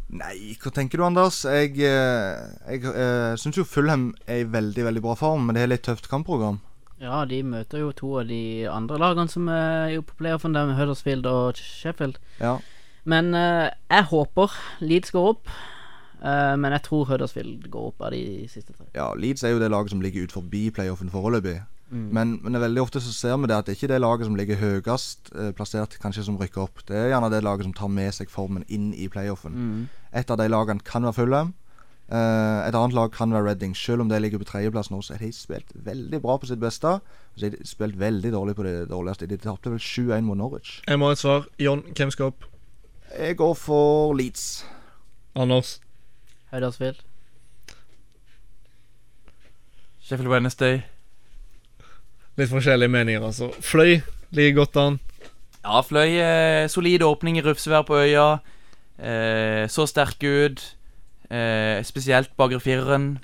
Nei, 0.08 0.54
hva 0.56 0.70
tenker 0.72 0.96
du, 1.00 1.04
Anders? 1.04 1.42
Jeg, 1.44 1.74
jeg, 1.76 2.46
jeg 2.64 2.84
eh, 2.88 3.34
syns 3.36 3.58
jo 3.60 3.64
Fulham 3.68 4.14
er 4.24 4.40
i 4.40 4.48
veldig, 4.48 4.86
veldig 4.86 5.02
bra 5.04 5.14
form, 5.20 5.44
men 5.46 5.58
det 5.58 5.66
er 5.66 5.72
litt 5.74 5.84
tøft 5.84 6.08
kampprogram. 6.08 6.62
Ja, 6.98 7.20
de 7.28 7.42
møter 7.46 7.82
jo 7.84 7.92
to 7.94 8.14
av 8.22 8.30
de 8.30 8.66
andre 8.72 8.98
lagene 8.98 9.30
som 9.30 9.46
er 9.52 9.92
jo 9.92 10.02
på 10.08 10.16
playoffen, 10.18 10.56
der 10.56 10.66
med 10.66 10.78
Huddersfield 10.80 11.28
og 11.30 11.60
Sheffield. 11.60 12.16
Ja. 12.40 12.56
Men 13.08 13.34
eh, 13.36 13.68
jeg 13.92 14.08
håper 14.10 14.56
Leeds 14.80 15.12
går 15.14 15.28
opp. 15.34 15.52
eh, 16.24 16.54
men 16.56 16.72
jeg 16.74 16.82
tror 16.88 17.04
Huddersfield 17.12 17.68
går 17.70 17.92
opp 17.92 18.08
av 18.08 18.16
de 18.16 18.48
siste 18.50 18.72
tre. 18.72 18.88
ja, 18.96 19.12
Leeds 19.14 19.44
er 19.44 19.54
jo 19.54 19.60
det 19.62 19.70
laget 19.70 19.92
som 19.92 20.00
ligger 20.00 20.24
ut 20.24 20.32
forbi 20.40 20.70
playoffen 20.74 21.12
foreløpig. 21.12 21.60
Mm. 21.90 22.08
Men, 22.12 22.34
men 22.42 22.52
det 22.52 22.58
er 22.60 22.66
veldig 22.66 22.82
ofte 22.82 23.00
så 23.00 23.12
ser 23.16 23.38
vi 23.40 23.48
det 23.48 23.56
at 23.56 23.68
det 23.68 23.72
er 23.72 23.78
ikke 23.78 23.92
det 23.92 24.00
laget 24.02 24.28
som 24.28 24.36
ligger 24.36 24.60
høyest 24.60 25.30
eh, 25.34 25.52
plassert, 25.56 25.96
kanskje 26.02 26.26
som 26.26 26.36
rykker 26.40 26.66
opp. 26.66 26.82
Det 26.88 26.96
er 26.96 27.12
gjerne 27.14 27.30
det 27.32 27.44
laget 27.46 27.68
som 27.68 27.76
tar 27.76 27.92
med 27.92 28.12
seg 28.16 28.32
formen 28.32 28.66
inn 28.68 28.90
i 28.92 29.08
playoffen. 29.12 29.56
Mm. 29.56 29.80
Et 30.20 30.30
av 30.30 30.40
de 30.40 30.48
lagene 30.52 30.84
kan 30.84 31.06
være 31.08 31.16
Fulham. 31.20 31.54
Eh, 32.08 32.68
et 32.68 32.76
annet 32.76 32.96
lag 32.96 33.10
kan 33.12 33.32
være 33.32 33.50
Redding. 33.50 33.76
Selv 33.76 34.04
om 34.04 34.08
de 34.08 34.20
ligger 34.20 34.40
på 34.40 34.48
tredjeplass 34.48 34.90
nå, 34.90 35.00
så 35.02 35.16
har 35.16 35.24
de 35.24 35.32
spilt 35.32 35.72
veldig 35.74 36.20
bra 36.24 36.36
på 36.36 36.48
sitt 36.48 36.60
beste. 36.60 36.98
Så 37.36 37.46
har 37.48 37.56
de 37.56 37.68
spilt 37.68 37.98
veldig 38.00 38.32
dårlig 38.32 38.56
på 38.56 38.68
det 38.68 38.76
dårligste. 38.90 39.28
De 39.28 39.36
tapte 39.36 39.72
vel 39.72 39.78
7-1 39.80 40.28
mot 40.28 40.38
Norwich. 40.38 40.80
Jeg 40.88 40.98
må 40.98 41.08
ha 41.08 41.16
et 41.16 41.24
svar. 41.24 41.48
Jon, 41.60 41.84
hvem 41.96 42.12
skal 42.12 42.32
opp? 42.32 42.48
Jeg 43.18 43.36
går 43.36 43.54
for 43.54 44.12
Leeds. 44.16 44.64
Anders? 45.36 45.80
Huddersfield. 46.52 47.04
Sheffield 50.00 50.32
Wednesday. 50.32 50.82
Litt 52.38 52.50
forskjellige 52.52 52.92
meninger, 52.92 53.24
altså. 53.26 53.50
Fløy 53.64 53.98
ligger 54.36 54.60
godt 54.60 54.78
an. 54.78 54.98
Ja, 55.64 55.80
Fløy 55.82 56.18
eh, 56.22 56.68
solid 56.70 57.02
åpning 57.02 57.40
i 57.40 57.42
rufsevær 57.42 57.82
på 57.88 57.98
øya. 57.98 58.28
Eh, 58.98 59.64
så 59.70 59.86
sterk 59.90 60.22
ut. 60.22 60.62
Eh, 61.30 61.82
spesielt 61.84 62.30
bakre 62.38 62.60
fireren. 62.62 63.16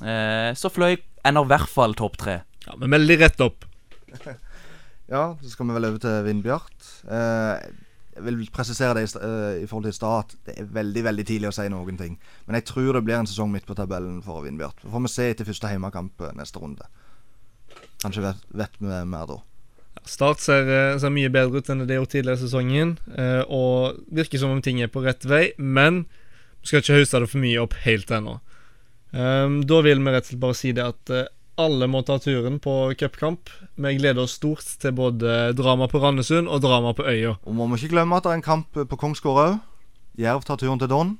Eh, 0.00 0.52
så 0.58 0.70
Fløy 0.72 0.96
ender 1.26 1.44
i 1.44 1.52
hvert 1.52 1.70
fall 1.70 1.96
topp 1.98 2.16
tre. 2.22 2.38
Ja, 2.66 2.78
Men 2.78 2.94
veldig 3.00 3.18
rett 3.24 3.44
opp. 3.44 3.66
Ja, 5.12 5.34
så 5.42 5.50
skal 5.50 5.66
vi 5.68 5.74
vel 5.76 5.84
over 5.90 6.00
til 6.00 6.22
Vindbjart. 6.24 6.84
Eh, 7.04 7.64
jeg 8.14 8.24
vil 8.24 8.38
presisere 8.54 8.94
det 8.96 9.02
i, 9.02 9.18
eh, 9.18 9.58
i 9.60 9.66
forhold 9.68 9.84
til 9.84 9.92
i 9.92 9.96
stad 9.98 10.22
at 10.22 10.34
det 10.46 10.54
er 10.62 10.70
veldig 10.72 11.02
veldig 11.04 11.26
tidlig 11.28 11.50
å 11.50 11.52
si 11.52 11.66
noen 11.68 11.98
ting. 12.00 12.14
Men 12.46 12.56
jeg 12.56 12.64
tror 12.70 12.96
det 12.96 13.02
blir 13.04 13.18
en 13.18 13.28
sesong 13.28 13.50
midt 13.52 13.66
på 13.68 13.76
tabellen 13.76 14.22
for 14.24 14.40
Vindbjart. 14.46 14.80
Så 14.80 14.88
får 14.88 15.04
vi 15.04 15.10
se 15.12 15.26
etter 15.34 15.48
første 15.48 15.68
heimekamp 15.68 16.24
eh, 16.24 16.32
neste 16.38 16.62
runde. 16.62 16.88
Kanskje 18.02 18.24
vet, 18.24 18.44
vet 18.50 18.78
vi 18.82 19.00
mer 19.08 19.26
da. 19.30 19.38
Start 20.08 20.40
ser, 20.42 20.66
eh, 20.66 20.98
ser 20.98 21.12
mye 21.14 21.30
bedre 21.30 21.62
ut 21.62 21.68
enn 21.70 21.84
det 21.84 21.92
de 21.92 21.98
gjorde 22.00 22.10
tidligere 22.16 22.40
i 22.40 22.42
sesongen, 22.42 22.96
eh, 23.14 23.42
og 23.46 24.00
virker 24.10 24.40
som 24.40 24.50
om 24.50 24.62
ting 24.62 24.80
er 24.82 24.90
på 24.90 25.04
rett 25.04 25.22
vei, 25.22 25.52
men 25.58 26.06
vi 26.62 26.66
skal 26.66 26.82
ikke 26.82 26.98
hausse 26.98 27.20
det 27.20 27.30
for 27.30 27.42
mye 27.42 27.60
opp 27.62 27.74
helt 27.84 28.10
ennå. 28.10 28.40
Um, 29.12 29.60
da 29.68 29.82
vil 29.84 30.00
vi 30.00 30.10
rett 30.10 30.24
og 30.24 30.30
slett 30.30 30.40
bare 30.40 30.56
si 30.56 30.72
det 30.72 30.84
at 30.88 31.10
eh, 31.12 31.28
alle 31.60 31.86
må 31.86 32.00
ta 32.02 32.16
turen 32.18 32.58
på 32.58 32.94
cupkamp. 32.96 33.50
Vi 33.76 33.96
gleder 33.98 34.24
oss 34.24 34.38
stort 34.40 34.64
til 34.80 34.94
både 34.96 35.52
drama 35.54 35.86
på 35.86 36.00
Randesund 36.00 36.48
og 36.48 36.62
drama 36.64 36.94
på 36.96 37.04
Øya. 37.04 37.36
Og 37.44 37.54
må 37.54 37.68
vi 37.68 37.82
ikke 37.82 37.92
glemme 37.92 38.16
at 38.16 38.24
det 38.24 38.32
er 38.32 38.40
en 38.40 38.46
kamp 38.46 38.72
på 38.72 38.98
Kongsgård 38.98 39.42
òg. 39.42 39.60
Jerv 40.18 40.46
tar 40.48 40.56
turen 40.56 40.80
til 40.80 40.88
Don. 40.88 41.18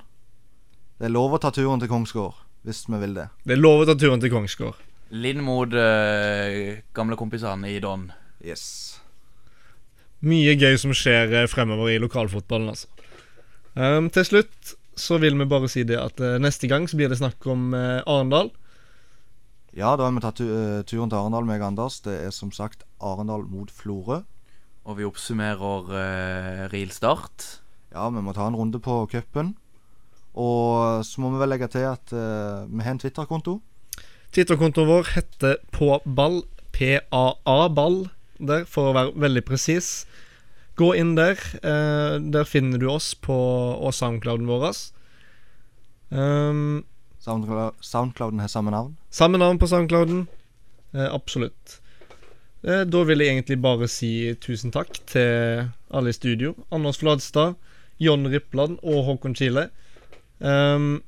Det 0.99 1.11
er 1.11 1.13
lov 1.13 1.37
å 1.37 1.43
ta 1.43 1.53
turen 1.53 1.81
til 1.83 1.91
Kongsgård 1.93 2.41
hvis 2.65 2.87
vi 2.89 2.99
vil 3.03 3.15
det. 3.19 3.29
Det 3.45 3.57
er 3.57 3.61
lov 3.61 3.83
å 3.83 3.87
ta 3.91 3.95
turen 3.99 4.23
til 4.23 4.33
Kongsgård. 4.33 4.79
Linn 5.13 5.43
mot 5.45 5.75
uh, 5.77 6.81
gamle 6.97 7.19
kompisene 7.21 7.69
i 7.69 7.81
Don. 7.85 8.07
Yes. 8.41 8.65
Mye 10.25 10.55
gøy 10.57 10.79
som 10.79 10.95
skjer 10.95 11.35
eh, 11.35 11.49
fremover 11.51 11.91
i 11.93 12.01
lokalfotballen, 12.01 12.73
altså. 12.73 12.89
Um, 13.75 14.09
til 14.13 14.27
slutt 14.29 14.75
så 15.01 15.17
vil 15.19 15.39
vi 15.41 15.49
bare 15.49 15.71
si 15.73 15.83
det 15.89 15.97
at 15.99 16.21
uh, 16.21 16.37
neste 16.41 16.69
gang 16.69 16.85
så 16.89 16.99
blir 16.99 17.11
det 17.11 17.19
snakk 17.19 17.45
om 17.49 17.73
uh, 17.75 18.05
Arendal. 18.07 18.53
Ja, 19.73 19.95
da 19.97 20.05
har 20.05 20.13
vi 20.13 20.21
tatt 20.21 20.41
eh, 20.45 20.83
turen 20.85 21.09
til 21.09 21.17
Arendal, 21.17 21.47
meg 21.49 21.63
Anders. 21.65 22.03
Det 22.05 22.13
er 22.27 22.33
som 22.35 22.51
sagt 22.53 22.85
Arendal 23.01 23.47
mot 23.49 23.71
Florø. 23.73 24.19
Og 24.85 24.99
vi 24.99 25.07
oppsummerer 25.09 25.89
uh, 25.89 26.63
Real 26.73 26.93
Start. 26.93 27.47
Ja, 27.95 28.11
vi 28.13 28.21
må 28.21 28.35
ta 28.37 28.45
en 28.51 28.59
runde 28.59 28.83
på 28.85 28.99
cupen. 29.09 29.55
Og 30.37 31.01
så 31.09 31.25
må 31.25 31.33
vi 31.33 31.41
vel 31.41 31.55
legge 31.55 31.71
til 31.73 31.89
at 31.89 32.13
uh, 32.13 32.69
vi 32.69 32.85
har 32.85 32.93
en 32.93 33.01
Twitter-konto. 33.01 33.57
Twitterkontoen 34.33 34.89
vår 34.89 35.09
heter 35.13 35.59
Påball. 35.77 36.43
P-a-a-ball. 36.73 37.99
Der, 38.41 38.65
for 38.65 38.89
å 38.89 38.95
være 38.97 39.13
veldig 39.21 39.43
presis. 39.45 39.91
Gå 40.81 40.95
inn 40.97 41.13
der. 41.19 41.37
Eh, 41.61 42.17
der 42.33 42.49
finner 42.49 42.81
du 42.81 42.89
oss 42.89 43.13
på 43.13 43.37
og 43.77 43.93
soundclouden 43.93 44.49
vår. 44.49 44.73
Um, 46.09 46.83
Soundcloud, 47.21 47.77
Soundclouden 47.85 48.41
har 48.41 48.49
samme 48.49 48.73
navn. 48.73 48.97
samme 49.11 49.39
navn 49.39 49.61
på 49.61 49.69
soundclouden. 49.69 50.27
Eh, 50.95 51.13
absolutt. 51.13 51.81
Eh, 52.65 52.85
da 52.89 53.05
vil 53.05 53.21
jeg 53.21 53.37
egentlig 53.37 53.61
bare 53.63 53.89
si 53.89 54.35
tusen 54.41 54.73
takk 54.73 54.97
til 55.13 55.69
alle 55.93 56.09
i 56.09 56.17
studio. 56.17 56.55
Anders 56.73 56.99
Fladstad, 56.99 57.55
John 58.01 58.27
Rippland 58.27 58.81
og 58.83 59.05
Håkon 59.05 59.37
Kile. 59.37 59.69
Um, 60.41 61.03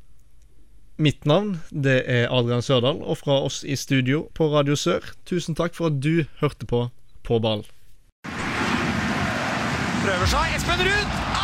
mitt 0.97 1.25
navn 1.27 1.61
det 1.71 2.03
er 2.07 2.31
Adrian 2.33 2.63
Sørdal, 2.63 3.03
og 3.03 3.19
fra 3.23 3.41
oss 3.47 3.63
i 3.65 3.77
studio 3.77 4.29
på 4.35 4.49
Radio 4.53 4.77
Sør, 4.79 5.01
tusen 5.27 5.57
takk 5.59 5.75
for 5.77 5.91
at 5.91 6.01
du 6.03 6.25
hørte 6.41 6.67
på 6.67 6.89
På 7.25 7.39
ball. 7.41 7.65
Prøver 10.05 10.29
seg. 10.29 10.59
Espen 10.59 10.85
Ruud! 10.85 11.44